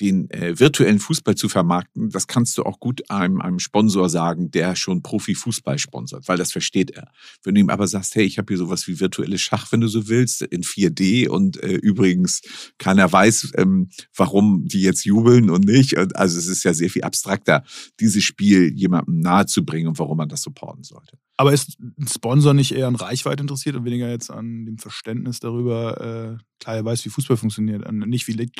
[0.00, 4.50] den äh, virtuellen Fußball zu vermarkten, das kannst du auch gut einem, einem Sponsor sagen,
[4.50, 7.10] der schon Profifußball sponsert, weil das versteht er.
[7.42, 9.88] Wenn du ihm aber sagst, hey, ich habe hier sowas wie virtuelles Schach, wenn du
[9.88, 12.42] so willst, in 4D und äh, übrigens
[12.78, 15.96] keiner weiß, ähm, warum die jetzt jubeln und nicht.
[15.96, 17.64] Und also es ist ja sehr viel abstrakter,
[18.00, 21.18] dieses Spiel jemandem nahezubringen und warum man das supporten sollte.
[21.36, 25.40] Aber ist ein Sponsor nicht eher an Reichweite interessiert und weniger jetzt an dem Verständnis
[25.40, 28.50] darüber, äh, klar, er weiß, wie Fußball funktioniert, nicht wie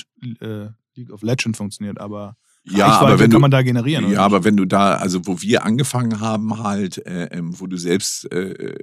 [0.40, 4.08] äh, League of Legends funktioniert, aber ja, aber wenn kann du, man da generieren.
[4.10, 7.76] Ja, aber wenn du da, also wo wir angefangen haben, halt, äh, ähm, wo du
[7.76, 8.76] selbst, äh,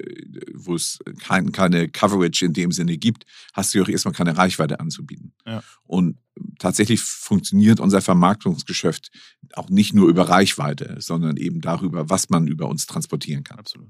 [0.54, 4.82] wo es kein, keine Coverage in dem Sinne gibt, hast du auch erstmal keine Reichweite
[4.82, 5.34] anzubieten.
[5.46, 5.64] Ja.
[5.84, 6.18] Und
[6.60, 9.12] tatsächlich funktioniert unser Vermarktungsgeschäft
[9.54, 13.60] auch nicht nur über Reichweite, sondern eben darüber, was man über uns transportieren kann.
[13.60, 13.88] Absolut.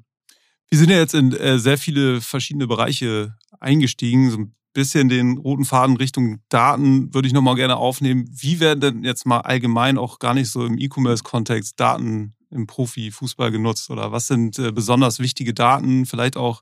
[0.69, 5.37] Wir sind ja jetzt in äh, sehr viele verschiedene Bereiche eingestiegen, so ein bisschen den
[5.37, 8.29] roten Faden Richtung Daten würde ich nochmal gerne aufnehmen.
[8.31, 13.51] Wie werden denn jetzt mal allgemein auch gar nicht so im E-Commerce-Kontext Daten im Profifußball
[13.51, 13.89] genutzt?
[13.89, 16.05] Oder was sind äh, besonders wichtige Daten?
[16.05, 16.61] Vielleicht auch,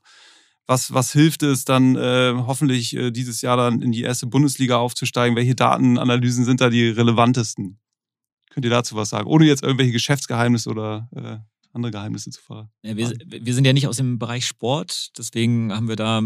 [0.66, 4.76] was, was hilft es dann äh, hoffentlich äh, dieses Jahr dann in die erste Bundesliga
[4.76, 5.36] aufzusteigen?
[5.36, 7.78] Welche Datenanalysen sind da die relevantesten?
[8.50, 9.28] Könnt ihr dazu was sagen?
[9.28, 11.36] Ohne jetzt irgendwelche Geschäftsgeheimnisse oder äh,
[11.72, 12.70] andere Geheimnisse zu verraten.
[12.82, 16.22] Ja, wir, wir, sind ja nicht aus dem Bereich Sport, deswegen haben wir da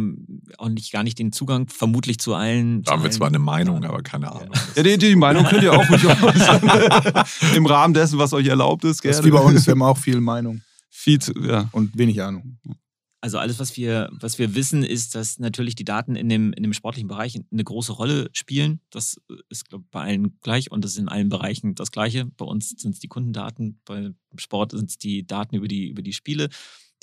[0.59, 2.82] auch nicht, gar nicht den Zugang, vermutlich zu allen.
[2.82, 4.55] Da haben wir zwar eine Meinung, aber keine Ahnung.
[4.74, 6.03] Ja, die, die Meinung könnt ihr auch ruhig
[7.57, 9.03] Im Rahmen dessen, was euch erlaubt ist.
[9.03, 9.16] Gerne.
[9.16, 10.62] Das ist wie bei uns, wir haben auch viel Meinung.
[10.90, 11.68] Viel zu, ja.
[11.72, 12.59] Und wenig Ahnung.
[13.25, 16.64] Also alles, was wir, was wir wissen, ist, dass natürlich die Daten in dem, in
[16.64, 18.81] dem sportlichen Bereich eine große Rolle spielen.
[18.91, 22.27] Das ist, glaube ich, bei allen gleich und das ist in allen Bereichen das Gleiche.
[22.37, 26.03] Bei uns sind es die Kundendaten, beim Sport sind es die Daten über die, über
[26.03, 26.49] die Spiele.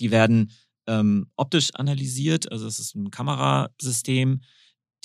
[0.02, 0.52] Die werden
[0.88, 4.42] ähm, optisch analysiert, also es ist ein Kamerasystem,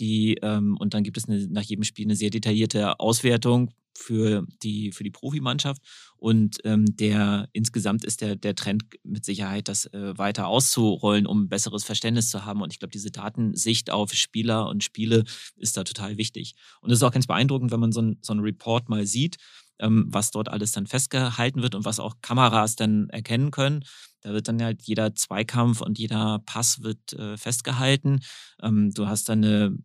[0.01, 4.47] die, ähm, und dann gibt es eine, nach jedem Spiel eine sehr detaillierte Auswertung, für
[4.62, 5.82] die, für die Profimannschaft.
[6.16, 11.49] Und ähm, der insgesamt ist der, der Trend mit Sicherheit, das äh, weiter auszurollen, um
[11.49, 12.62] besseres Verständnis zu haben.
[12.62, 15.24] Und ich glaube, diese Datensicht auf Spieler und Spiele
[15.57, 16.55] ist da total wichtig.
[16.80, 19.36] Und es ist auch ganz beeindruckend, wenn man so ein, so ein Report mal sieht,
[19.78, 23.84] ähm, was dort alles dann festgehalten wird und was auch Kameras dann erkennen können.
[24.20, 28.20] Da wird dann halt jeder Zweikampf und jeder Pass wird äh, festgehalten.
[28.62, 29.76] Ähm, du hast dann eine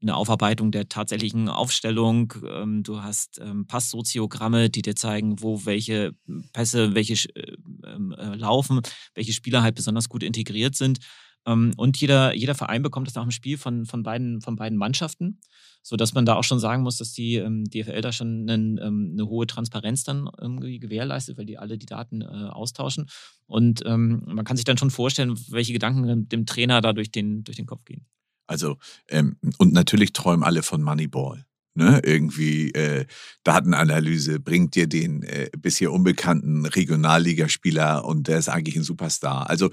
[0.00, 2.34] eine Aufarbeitung der tatsächlichen Aufstellung.
[2.46, 6.14] Ähm, du hast ähm, Passsoziogramme, die dir zeigen, wo welche
[6.52, 8.80] Pässe, welche äh, ähm, äh, laufen,
[9.14, 10.98] welche Spieler halt besonders gut integriert sind.
[11.44, 15.40] Und jeder, jeder Verein bekommt das nach dem Spiel von, von, beiden, von beiden Mannschaften,
[15.82, 19.46] sodass man da auch schon sagen muss, dass die DFL da schon einen, eine hohe
[19.46, 23.06] Transparenz dann irgendwie gewährleistet, weil die alle die Daten äh, austauschen.
[23.46, 27.56] Und man kann sich dann schon vorstellen, welche Gedanken dem Trainer da durch den, durch
[27.56, 28.04] den Kopf gehen.
[28.48, 28.78] Also,
[29.08, 31.44] ähm, und natürlich träumen alle von Moneyball.
[31.74, 32.00] Ne?
[32.02, 33.06] Irgendwie äh,
[33.44, 39.48] Datenanalyse bringt dir den äh, bisher unbekannten Regionalligaspieler und der ist eigentlich ein Superstar.
[39.48, 39.70] Also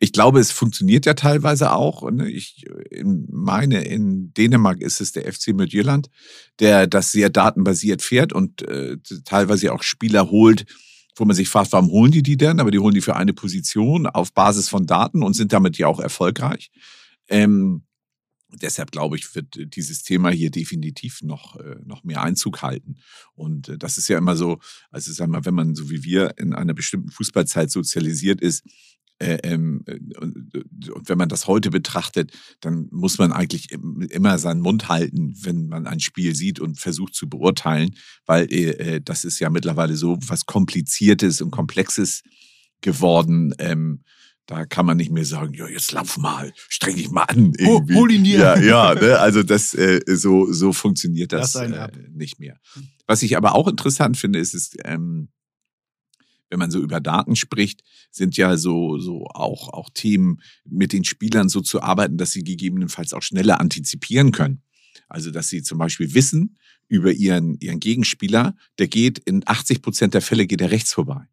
[0.00, 2.10] ich glaube, es funktioniert ja teilweise auch.
[2.10, 2.28] Ne?
[2.28, 2.64] Ich
[3.02, 6.08] meine, in Dänemark ist es der FC Midtjylland,
[6.58, 10.64] der das sehr datenbasiert fährt und äh, teilweise auch Spieler holt,
[11.14, 12.58] wo man sich fragt, warum holen die die denn?
[12.58, 15.86] Aber die holen die für eine Position auf Basis von Daten und sind damit ja
[15.86, 16.72] auch erfolgreich.
[17.28, 17.84] Ähm,
[18.60, 22.96] deshalb glaube ich, wird äh, dieses Thema hier definitiv noch, äh, noch mehr Einzug halten.
[23.34, 24.58] Und äh, das ist ja immer so,
[24.90, 28.64] also sag mal, wenn man so wie wir in einer bestimmten Fußballzeit sozialisiert ist,
[29.20, 29.84] äh, ähm,
[30.18, 30.54] und,
[30.90, 35.68] und, wenn man das heute betrachtet, dann muss man eigentlich immer seinen Mund halten, wenn
[35.68, 37.94] man ein Spiel sieht und versucht zu beurteilen,
[38.26, 42.22] weil äh, das ist ja mittlerweile so was Kompliziertes und Komplexes
[42.80, 43.54] geworden.
[43.58, 44.02] Ähm,
[44.46, 47.52] da kann man nicht mehr sagen, ja, jetzt lauf mal, streng dich mal an.
[47.56, 47.94] Irgendwie.
[47.94, 48.38] Hol ihn dir.
[48.38, 49.18] Ja, ja ne?
[49.18, 52.58] also das äh, so so funktioniert das, das äh, nicht mehr.
[53.06, 55.28] Was ich aber auch interessant finde, ist, ist ähm,
[56.50, 61.04] wenn man so über Daten spricht, sind ja so so auch auch Themen mit den
[61.04, 64.62] Spielern so zu arbeiten, dass sie gegebenenfalls auch schneller antizipieren können.
[65.08, 70.12] Also dass sie zum Beispiel wissen über ihren ihren Gegenspieler, der geht in 80 Prozent
[70.12, 71.28] der Fälle geht er rechts vorbei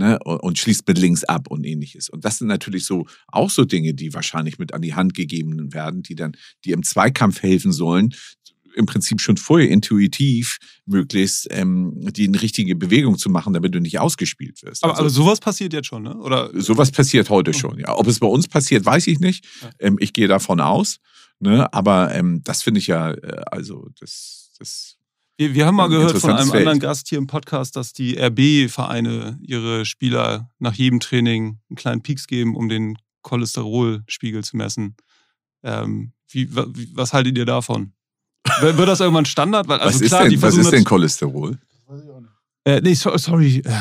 [0.00, 2.08] ne, und schließt mit links ab und ähnliches.
[2.08, 5.72] Und das sind natürlich so auch so Dinge, die wahrscheinlich mit an die Hand gegeben
[5.72, 6.32] werden, die dann,
[6.64, 8.14] die im Zweikampf helfen sollen,
[8.74, 13.98] im Prinzip schon vorher intuitiv möglichst ähm, die richtige Bewegung zu machen, damit du nicht
[13.98, 14.84] ausgespielt wirst.
[14.84, 16.16] Aber, also, aber sowas passiert jetzt schon, ne?
[16.16, 16.50] Oder?
[16.54, 17.96] Sowas passiert heute schon, ja.
[17.96, 19.44] Ob es bei uns passiert, weiß ich nicht.
[19.80, 20.98] Ähm, ich gehe davon aus.
[21.40, 21.72] Ne?
[21.72, 24.96] Aber ähm, das finde ich ja, äh, also das, das
[25.40, 26.60] wir, wir haben mal gehört von einem Feld.
[26.60, 32.02] anderen Gast hier im Podcast, dass die RB-Vereine ihre Spieler nach jedem Training einen kleinen
[32.02, 34.96] Peaks geben, um den Cholesterolspiegel zu messen.
[35.62, 36.48] Ähm, wie,
[36.94, 37.94] was haltet ihr davon?
[38.60, 39.66] Wird das irgendwann Standard?
[39.66, 41.58] Weil, also was klar, ist denn, was ist denn Cholesterol?
[42.64, 43.62] Äh, nee, so, sorry.
[43.64, 43.72] Äh,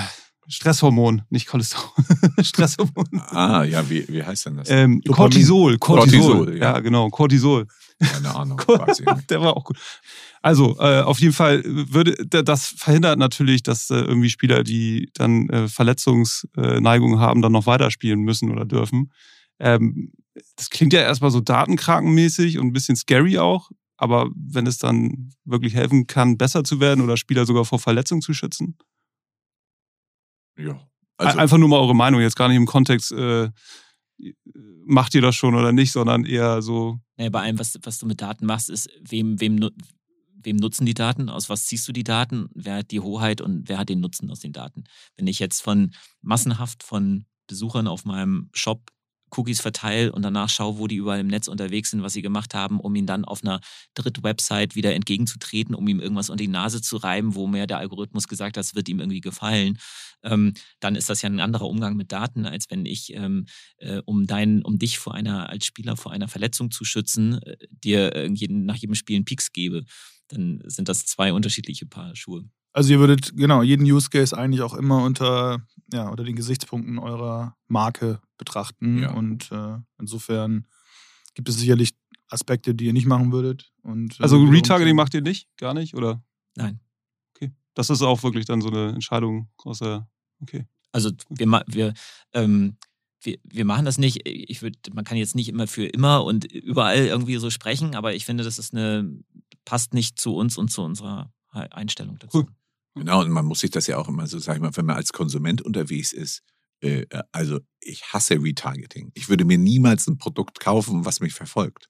[0.47, 1.91] Stresshormon, nicht Cholesterol.
[2.41, 3.21] Stresshormon.
[3.31, 4.69] Ah, ja, wie, wie heißt denn das?
[4.69, 6.21] Ähm, Cortisol, Cortisol.
[6.21, 6.73] Cortisol ja.
[6.73, 6.79] ja.
[6.79, 7.67] genau, Cortisol.
[7.99, 9.29] Keine Ahnung, weiß ich nicht.
[9.29, 9.77] Der war auch gut.
[10.41, 15.49] Also, äh, auf jeden Fall würde das verhindert natürlich, dass äh, irgendwie Spieler, die dann
[15.49, 19.11] äh, Verletzungsneigungen haben, dann noch weiterspielen müssen oder dürfen.
[19.59, 20.13] Ähm,
[20.55, 23.69] das klingt ja erstmal so datenkrankenmäßig und ein bisschen scary auch.
[23.97, 28.21] Aber wenn es dann wirklich helfen kann, besser zu werden oder Spieler sogar vor Verletzungen
[28.21, 28.77] zu schützen?
[30.57, 30.79] Ja.
[31.17, 33.49] Also Einfach nur mal eure Meinung, jetzt gar nicht im Kontext, äh,
[34.85, 36.99] macht ihr das schon oder nicht, sondern eher so.
[37.17, 39.69] Naja, bei allem, was, was du mit Daten machst, ist, wem, wem,
[40.41, 43.69] wem nutzen die Daten, aus was ziehst du die Daten, wer hat die Hoheit und
[43.69, 44.85] wer hat den Nutzen aus den Daten.
[45.15, 48.91] Wenn ich jetzt von massenhaft von Besuchern auf meinem Shop
[49.31, 52.53] Cookies verteile und danach schaue, wo die überall im Netz unterwegs sind, was sie gemacht
[52.53, 53.61] haben, um ihnen dann auf einer
[53.93, 57.77] dritten Website wieder entgegenzutreten, um ihm irgendwas unter die Nase zu reiben, wo mir der
[57.77, 59.77] Algorithmus gesagt hat, das wird ihm irgendwie gefallen,
[60.23, 63.45] ähm, dann ist das ja ein anderer Umgang mit Daten, als wenn ich, ähm,
[63.77, 67.57] äh, um dein, um dich vor einer, als Spieler vor einer Verletzung zu schützen, äh,
[67.69, 69.85] dir äh, jeden, nach jedem Spiel einen Peaks gebe
[70.29, 72.45] dann sind das zwei unterschiedliche Paar Schuhe.
[72.71, 76.99] Also ihr würdet genau jeden Use Case eigentlich auch immer unter, ja, unter den Gesichtspunkten
[76.99, 78.99] eurer Marke betrachten.
[78.99, 79.11] Ja.
[79.11, 80.65] Und äh, insofern
[81.33, 81.95] gibt es sicherlich
[82.27, 83.71] Aspekte, die ihr nicht machen würdet.
[83.81, 85.47] Und, äh, also Retargeting macht ihr nicht?
[85.57, 85.95] Gar nicht?
[85.95, 86.23] Oder?
[86.55, 86.79] Nein.
[87.35, 87.51] Okay.
[87.73, 90.07] Das ist auch wirklich dann so eine Entscheidung aus der.
[90.41, 90.65] Okay.
[90.91, 91.93] Also wir, wir
[92.33, 92.77] ähm,
[93.21, 94.21] wir, wir machen das nicht.
[94.25, 98.13] Ich würde, man kann jetzt nicht immer für immer und überall irgendwie so sprechen, aber
[98.13, 99.11] ich finde, das ist eine,
[99.65, 102.39] passt nicht zu uns und zu unserer Einstellung dazu.
[102.39, 102.47] Cool.
[102.95, 104.95] Genau, und man muss sich das ja auch immer so, sag ich mal, wenn man
[104.95, 106.41] als Konsument unterwegs ist,
[106.81, 109.11] äh, äh, also ich hasse Retargeting.
[109.13, 111.87] Ich würde mir niemals ein Produkt kaufen, was mich verfolgt.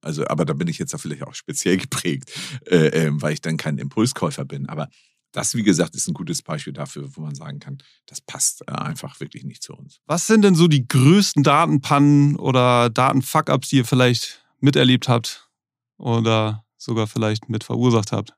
[0.00, 2.32] Also, aber da bin ich jetzt auch vielleicht auch speziell geprägt,
[2.66, 4.68] äh, äh, weil ich dann kein Impulskäufer bin.
[4.68, 4.88] Aber
[5.32, 8.72] das, wie gesagt, ist ein gutes Beispiel dafür, wo man sagen kann, das passt äh,
[8.72, 10.00] einfach wirklich nicht zu uns.
[10.06, 15.48] Was sind denn so die größten Datenpannen oder Datenfuck-ups, die ihr vielleicht miterlebt habt
[15.96, 18.34] oder sogar vielleicht mit verursacht habt?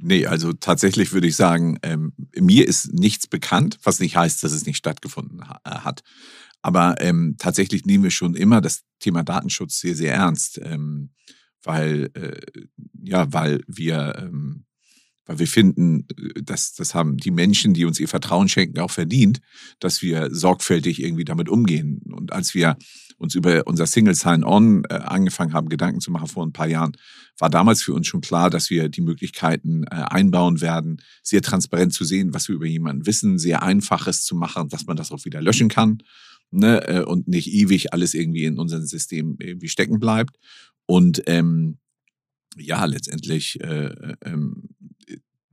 [0.00, 4.52] Nee, also tatsächlich würde ich sagen, ähm, mir ist nichts bekannt, was nicht heißt, dass
[4.52, 6.02] es nicht stattgefunden ha äh, hat.
[6.62, 11.10] Aber ähm, tatsächlich nehmen wir schon immer das Thema Datenschutz sehr, sehr ernst, ähm,
[11.62, 12.40] weil, äh,
[13.02, 14.66] ja, weil wir ähm,
[15.28, 18.90] weil wir finden, äh, dass das haben die Menschen, die uns ihr Vertrauen schenken, auch
[18.90, 19.40] verdient,
[19.78, 22.00] dass wir sorgfältig irgendwie damit umgehen.
[22.10, 22.76] Und als wir
[23.18, 26.92] uns über unser Single Sign-On äh, angefangen haben, Gedanken zu machen vor ein paar Jahren,
[27.38, 31.92] war damals für uns schon klar, dass wir die Möglichkeiten äh, einbauen werden, sehr transparent
[31.92, 35.24] zu sehen, was wir über jemanden wissen, sehr einfaches zu machen, dass man das auch
[35.24, 36.02] wieder löschen kann
[36.50, 40.36] ne, äh, und nicht ewig alles irgendwie in unserem System irgendwie stecken bleibt.
[40.86, 41.78] Und ähm,
[42.56, 44.70] ja, letztendlich äh, äh, ähm,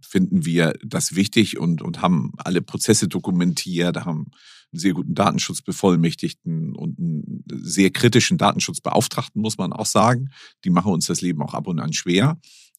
[0.01, 4.31] finden wir das wichtig und, und haben alle Prozesse dokumentiert, haben
[4.71, 10.29] einen sehr guten Datenschutzbevollmächtigten und einen sehr kritischen Datenschutzbeauftragten, muss man auch sagen.
[10.63, 12.37] Die machen uns das Leben auch ab und an schwer.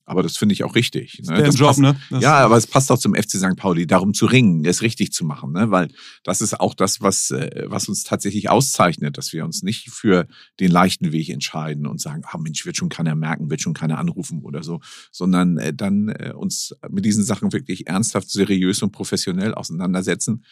[0.08, 1.20] Aber das finde ich auch richtig.
[1.26, 1.42] Ne?
[1.42, 1.96] Das Job, passt, ne?
[2.10, 3.56] Das ja, aber es passt auch zum FC St.
[3.56, 5.72] Pauli, darum zu ringen, es richtig zu machen, ne?
[5.72, 5.88] weil
[6.22, 10.28] das ist auch das, was, äh, was uns tatsächlich auszeichnet, dass wir uns nicht für
[10.60, 13.98] den leichten Weg entscheiden und sagen, ah Mensch, wird schon keiner merken, wird schon keiner
[13.98, 14.80] anrufen oder so,
[15.10, 20.44] sondern äh, dann äh, uns mit diesen Sachen wirklich ernsthaft, seriös und professionell auseinandersetzen,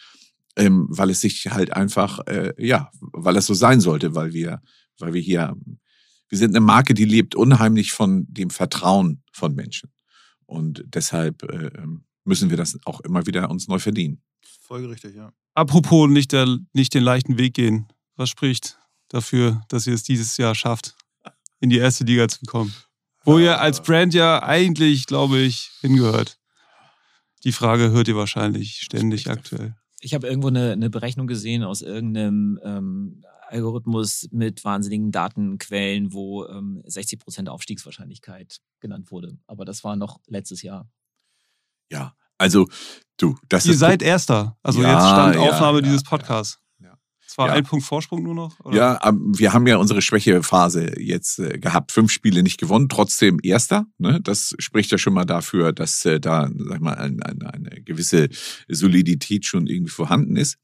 [0.55, 4.61] ähm, weil es sich halt einfach, äh, ja, weil es so sein sollte, weil wir,
[4.99, 5.55] weil wir hier
[6.29, 9.91] wir sind eine Marke, die lebt unheimlich von dem Vertrauen von Menschen.
[10.45, 14.21] Und deshalb äh, ähm, müssen wir das auch immer wieder uns neu verdienen.
[14.61, 15.31] Folgerichtig, ja.
[15.53, 17.87] Apropos nicht, der, nicht den leichten Weg gehen.
[18.15, 18.79] Was spricht
[19.09, 20.95] dafür, dass ihr es dieses Jahr schafft,
[21.59, 22.73] in die erste Liga zu kommen?
[23.23, 26.39] Wo ihr als Brand ja eigentlich, glaube ich, hingehört.
[27.43, 29.75] Die Frage hört ihr wahrscheinlich ständig aktuell.
[30.01, 36.45] Ich habe irgendwo eine, eine, Berechnung gesehen aus irgendeinem ähm, Algorithmus mit wahnsinnigen Datenquellen, wo
[36.45, 39.37] ähm, 60 Prozent Aufstiegswahrscheinlichkeit genannt wurde.
[39.47, 40.89] Aber das war noch letztes Jahr.
[41.91, 42.67] Ja, also
[43.17, 43.79] du, das Ihr ist.
[43.79, 44.57] seid Erster.
[44.61, 46.59] Also ja, jetzt stand ja, Aufnahme ja, dieses Podcasts.
[47.37, 48.59] War ein Punkt Vorsprung nur noch?
[48.61, 48.77] Oder?
[48.77, 51.91] Ja, wir haben ja unsere Schwächephase jetzt äh, gehabt.
[51.91, 53.85] Fünf Spiele nicht gewonnen, trotzdem Erster.
[53.97, 54.19] Ne?
[54.21, 58.29] Das spricht ja schon mal dafür, dass äh, da, sag mal, ein, ein, eine gewisse
[58.67, 60.57] Solidität schon irgendwie vorhanden ist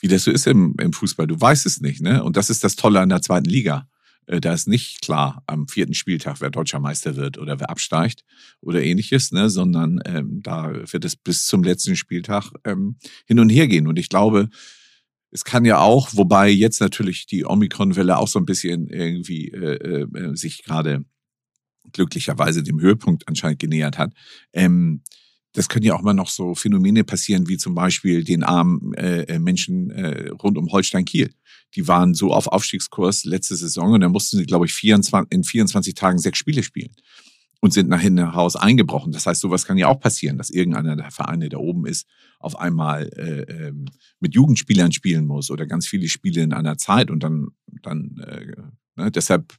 [0.00, 1.26] wie das so ist im, im Fußball.
[1.26, 2.22] Du weißt es nicht, ne?
[2.22, 3.88] Und das ist das Tolle an der zweiten Liga.
[4.26, 8.24] Äh, da ist nicht klar am vierten Spieltag, wer deutscher Meister wird oder wer absteigt
[8.60, 9.50] oder ähnliches, ne?
[9.50, 12.96] sondern ähm, da wird es bis zum letzten Spieltag ähm,
[13.26, 13.86] hin und her gehen.
[13.86, 14.48] Und ich glaube,
[15.34, 20.02] es kann ja auch, wobei jetzt natürlich die Omikron-Welle auch so ein bisschen irgendwie äh,
[20.02, 21.04] äh, sich gerade
[21.92, 24.12] glücklicherweise dem Höhepunkt anscheinend genähert hat,
[24.52, 25.02] ähm,
[25.52, 29.38] das können ja auch mal noch so Phänomene passieren, wie zum Beispiel den armen äh,
[29.38, 31.32] Menschen äh, rund um Holstein Kiel.
[31.74, 35.44] Die waren so auf Aufstiegskurs letzte Saison und da mussten sie, glaube ich, 24, in
[35.44, 36.94] 24 Tagen sechs Spiele spielen
[37.64, 39.10] und sind nach hinten Haus eingebrochen.
[39.10, 42.06] Das heißt, sowas kann ja auch passieren, dass irgendeiner der Vereine, der oben ist,
[42.38, 43.86] auf einmal äh, ähm,
[44.20, 48.54] mit Jugendspielern spielen muss oder ganz viele Spiele in einer Zeit und dann, dann äh,
[48.96, 49.54] ne, deshalb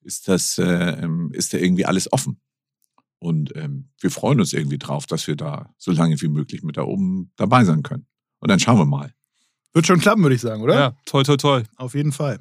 [0.00, 2.40] ist das, äh, ähm, ist da irgendwie alles offen.
[3.20, 6.78] Und ähm, wir freuen uns irgendwie drauf, dass wir da so lange wie möglich mit
[6.78, 8.08] da oben dabei sein können.
[8.40, 9.14] Und dann schauen wir mal.
[9.72, 10.74] Wird schon klappen, würde ich sagen, oder?
[10.74, 11.62] Ja, toll, toll, toll.
[11.76, 12.40] Auf jeden Fall.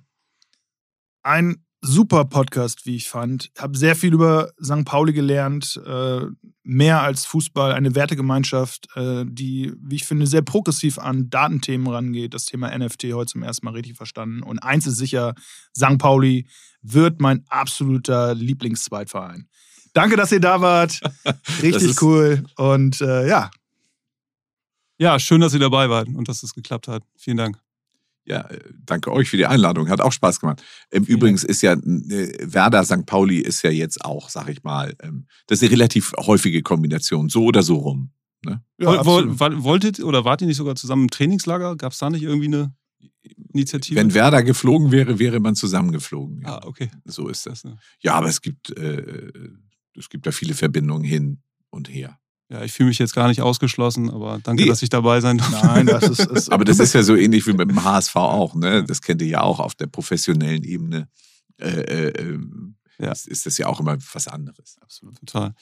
[1.22, 3.51] Ein super Podcast, wie ich fand.
[3.57, 4.86] Habe sehr viel über St.
[4.86, 5.80] Pauli gelernt.
[5.86, 6.21] Äh,
[6.63, 12.34] mehr als Fußball, eine Wertegemeinschaft, äh, die, wie ich finde, sehr progressiv an Datenthemen rangeht.
[12.34, 14.43] Das Thema NFT heute zum ersten Mal richtig verstanden.
[14.43, 15.34] Und eins ist sicher:
[15.75, 15.97] St.
[15.97, 16.47] Pauli
[16.82, 19.47] wird mein absoluter Lieblingszweitverein.
[19.93, 21.01] Danke, dass ihr da wart.
[21.61, 22.43] Richtig cool.
[22.57, 23.49] Und äh, ja.
[24.97, 27.03] Ja, schön, dass ihr dabei wart und dass es geklappt hat.
[27.17, 27.59] Vielen Dank.
[28.30, 29.89] Ja, äh, danke euch für die Einladung.
[29.89, 30.63] Hat auch Spaß gemacht.
[30.91, 33.05] Ähm, übrigens ist ja äh, Werder St.
[33.05, 37.30] Pauli ist ja jetzt auch, sag ich mal, ähm, das ist eine relativ häufige Kombination,
[37.30, 38.11] so oder so rum.
[38.45, 38.63] Ne?
[38.77, 41.75] Ja, Woll, wolltet oder wart ihr nicht sogar zusammen im Trainingslager?
[41.75, 42.73] Gab es da nicht irgendwie eine
[43.51, 43.99] Initiative?
[43.99, 46.43] Wenn Werder geflogen wäre, wäre man zusammengeflogen.
[46.43, 46.59] Ja.
[46.59, 46.89] Ah, okay.
[47.05, 47.63] So ist das.
[47.99, 49.32] Ja, aber es gibt äh,
[49.95, 52.19] es gibt da viele Verbindungen hin und her.
[52.50, 54.70] Ja, ich fühle mich jetzt gar nicht ausgeschlossen, aber danke, nee.
[54.70, 55.64] dass ich dabei sein darf.
[55.64, 58.56] Nein, das ist, ist Aber das ist ja so ähnlich wie mit dem HSV auch,
[58.56, 58.84] ne?
[58.84, 61.08] Das kennt ihr ja auch auf der professionellen Ebene.
[61.60, 63.12] Äh, äh, ähm, ja.
[63.12, 64.78] ist, ist das ja auch immer was anderes.
[64.82, 65.16] Absolut.
[65.20, 65.54] Total.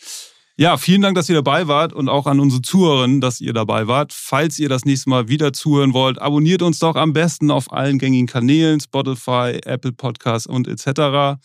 [0.55, 3.87] Ja, vielen Dank, dass ihr dabei wart und auch an unsere Zuhörerinnen, dass ihr dabei
[3.87, 4.13] wart.
[4.13, 7.99] Falls ihr das nächste Mal wieder zuhören wollt, abonniert uns doch am besten auf allen
[7.99, 11.39] gängigen Kanälen, Spotify, Apple Podcasts und etc.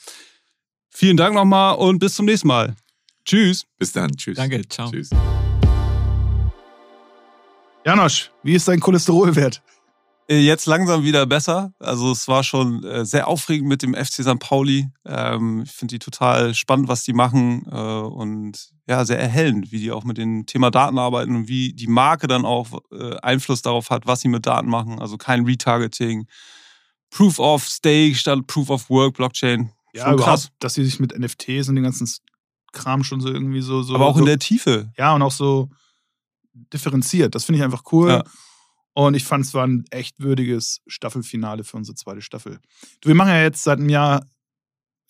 [0.89, 2.75] Vielen Dank nochmal und bis zum nächsten Mal.
[3.25, 3.67] Tschüss.
[3.79, 4.11] Bis dann.
[4.17, 4.37] Tschüss.
[4.37, 4.63] Danke.
[4.69, 4.91] Ciao.
[4.91, 5.11] Tschüss.
[7.85, 9.63] Janosch, wie ist dein Cholesterolwert?
[10.29, 11.73] Äh, jetzt langsam wieder besser.
[11.79, 14.39] Also es war schon äh, sehr aufregend mit dem FC St.
[14.39, 14.89] Pauli.
[15.05, 19.81] Ähm, ich finde die total spannend, was die machen äh, und ja, sehr erhellend, wie
[19.81, 22.81] die auch mit dem Thema Daten arbeiten und wie die Marke dann auch
[23.23, 24.99] Einfluss darauf hat, was sie mit Daten machen.
[24.99, 26.27] Also kein Retargeting,
[27.11, 29.71] Proof of Stake statt Proof of Work, Blockchain.
[29.95, 30.51] Ja, schon krass.
[30.59, 32.09] dass sie sich mit NFTs und den ganzen
[32.73, 33.83] Kram schon so irgendwie so.
[33.83, 34.93] so Aber auch so, in der Tiefe.
[34.97, 35.71] Ja, und auch so
[36.55, 37.35] differenziert.
[37.35, 38.09] Das finde ich einfach cool.
[38.09, 38.25] Ja.
[38.95, 42.61] Und ich fand es war ein echt würdiges Staffelfinale für unsere zweite Staffel.
[43.01, 44.27] Du, wir machen ja jetzt seit einem Jahr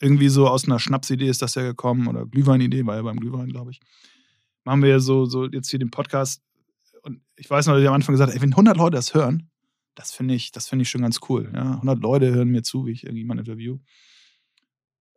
[0.01, 3.49] irgendwie so aus einer Schnapsidee ist das ja gekommen oder Glühweinidee, war ja beim Glühwein,
[3.49, 3.81] glaube ich.
[4.65, 6.43] Machen wir ja so, so jetzt hier den Podcast.
[7.03, 9.15] Und ich weiß noch, dass ich am Anfang gesagt habe, ey, wenn 100 Leute das
[9.15, 9.49] hören,
[9.95, 11.51] das finde ich, das ich schon ganz cool.
[11.55, 11.75] Ja?
[11.75, 13.79] 100 Leute hören mir zu, wie ich irgendjemand interview.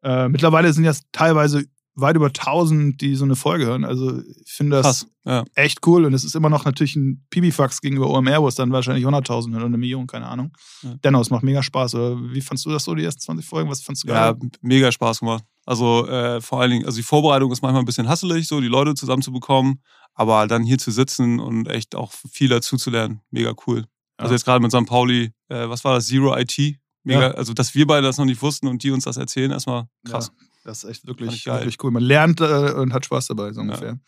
[0.03, 1.65] Äh, mittlerweile sind ja teilweise
[1.95, 3.85] weit über 1000, die so eine Folge hören.
[3.85, 5.43] Also ich finde das ja.
[5.55, 8.71] echt cool und es ist immer noch natürlich ein Pibifax gegenüber OMR, wo es dann
[8.71, 10.51] wahrscheinlich 100.000 oder eine Million, keine Ahnung.
[10.83, 10.95] Ja.
[11.03, 11.95] Dennoch, es macht mega Spaß.
[11.95, 13.69] Oder wie fandst du das so, die ersten 20 Folgen?
[13.69, 14.35] Was fandst du geil?
[14.39, 15.43] Ja, mega Spaß gemacht.
[15.65, 18.67] Also äh, vor allen Dingen, also die Vorbereitung ist manchmal ein bisschen hasselig, so die
[18.67, 19.81] Leute zusammenzubekommen,
[20.13, 23.77] aber dann hier zu sitzen und echt auch viel dazu zu lernen, mega cool.
[23.77, 24.23] Also ja.
[24.23, 24.85] Also jetzt gerade mit St.
[24.85, 26.77] Pauli, äh, was war das, Zero IT?
[27.03, 29.87] Mega, also dass wir beide das noch nicht wussten und die uns das erzählen, erstmal
[30.07, 30.31] krass.
[30.65, 31.91] Das ist echt wirklich, wirklich cool.
[31.91, 33.99] Man lernt äh, und hat Spaß dabei, so ungefähr.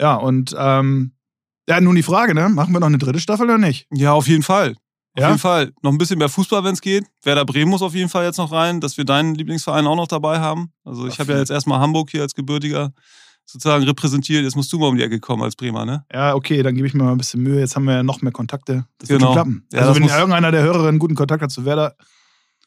[0.00, 1.12] Ja, ja und ähm,
[1.68, 2.48] ja, nun die Frage, ne?
[2.48, 3.86] Machen wir noch eine dritte Staffel oder nicht?
[3.92, 4.70] Ja, auf jeden Fall.
[4.70, 5.28] Auf ja?
[5.28, 5.72] jeden Fall.
[5.82, 7.06] Noch ein bisschen mehr Fußball, wenn es geht.
[7.22, 10.08] Werder Bremen muss auf jeden Fall jetzt noch rein, dass wir deinen Lieblingsverein auch noch
[10.08, 10.72] dabei haben.
[10.84, 12.92] Also ich habe ja jetzt erstmal Hamburg hier als gebürtiger
[13.44, 14.42] sozusagen repräsentiert.
[14.42, 16.04] Jetzt musst du mal um die Ecke kommen als Bremer, ne?
[16.12, 17.60] Ja, okay, dann gebe ich mir mal ein bisschen Mühe.
[17.60, 18.86] Jetzt haben wir ja noch mehr Kontakte.
[18.98, 19.20] Das genau.
[19.20, 19.66] wird schon klappen.
[19.72, 21.96] Ja, also wenn irgendeiner der Hörerinnen guten Kontakt hat zu Werder,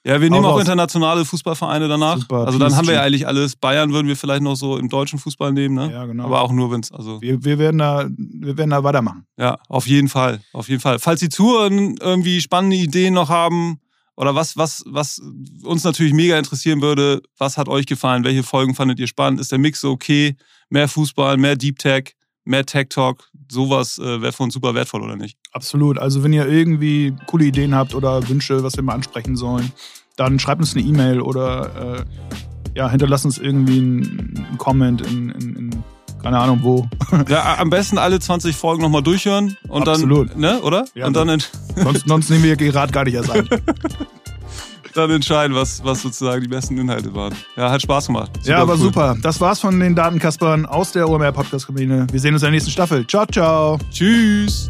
[0.04, 2.18] ja, wir nehmen auch, auch internationale Fußballvereine danach.
[2.18, 3.56] Super, also dann haben wir ja eigentlich alles.
[3.56, 5.92] Bayern würden wir vielleicht noch so im deutschen Fußball nehmen, ne?
[5.92, 6.26] Ja, genau.
[6.26, 6.92] Aber auch nur, wenn es.
[6.92, 9.26] Also wir, wir, werden da, wir werden da weitermachen.
[9.38, 10.42] Ja, auf jeden Fall.
[10.54, 10.98] Auf jeden Fall.
[11.00, 13.80] Falls die Zuhörer irgendwie spannende Ideen noch haben
[14.16, 15.22] oder was, was, was
[15.64, 18.24] uns natürlich mega interessieren würde, was hat euch gefallen?
[18.24, 19.40] Welche Folgen fandet ihr spannend?
[19.40, 20.36] Ist der Mix so okay?
[20.70, 22.16] Mehr Fußball, mehr Deep Tech?
[22.44, 25.38] mehr Tech Talk, sowas äh, wäre für uns super wertvoll, oder nicht?
[25.52, 25.98] Absolut.
[25.98, 29.72] Also wenn ihr irgendwie coole Ideen habt oder Wünsche, was wir mal ansprechen sollen,
[30.16, 35.56] dann schreibt uns eine E-Mail oder äh, ja, hinterlasst uns irgendwie einen Comment in, in,
[35.56, 35.84] in
[36.22, 36.88] keine Ahnung wo.
[37.28, 40.32] Ja, am besten alle 20 Folgen nochmal durchhören und Absolut.
[40.32, 40.86] dann, ne, oder?
[40.94, 41.42] Ja, und dann
[41.76, 43.50] sonst, sonst nehmen wir gerade gar nicht erst ein.
[44.94, 47.34] dann entscheiden, was, was sozusagen die besten Inhalte waren.
[47.56, 48.32] Ja, hat Spaß gemacht.
[48.40, 48.80] Super ja, aber cool.
[48.80, 49.18] super.
[49.22, 52.08] Das war's von den Datenkaspern aus der OMR Podcast-Kabine.
[52.12, 53.06] Wir sehen uns in der nächsten Staffel.
[53.08, 53.78] Ciao, ciao.
[53.92, 54.70] Tschüss.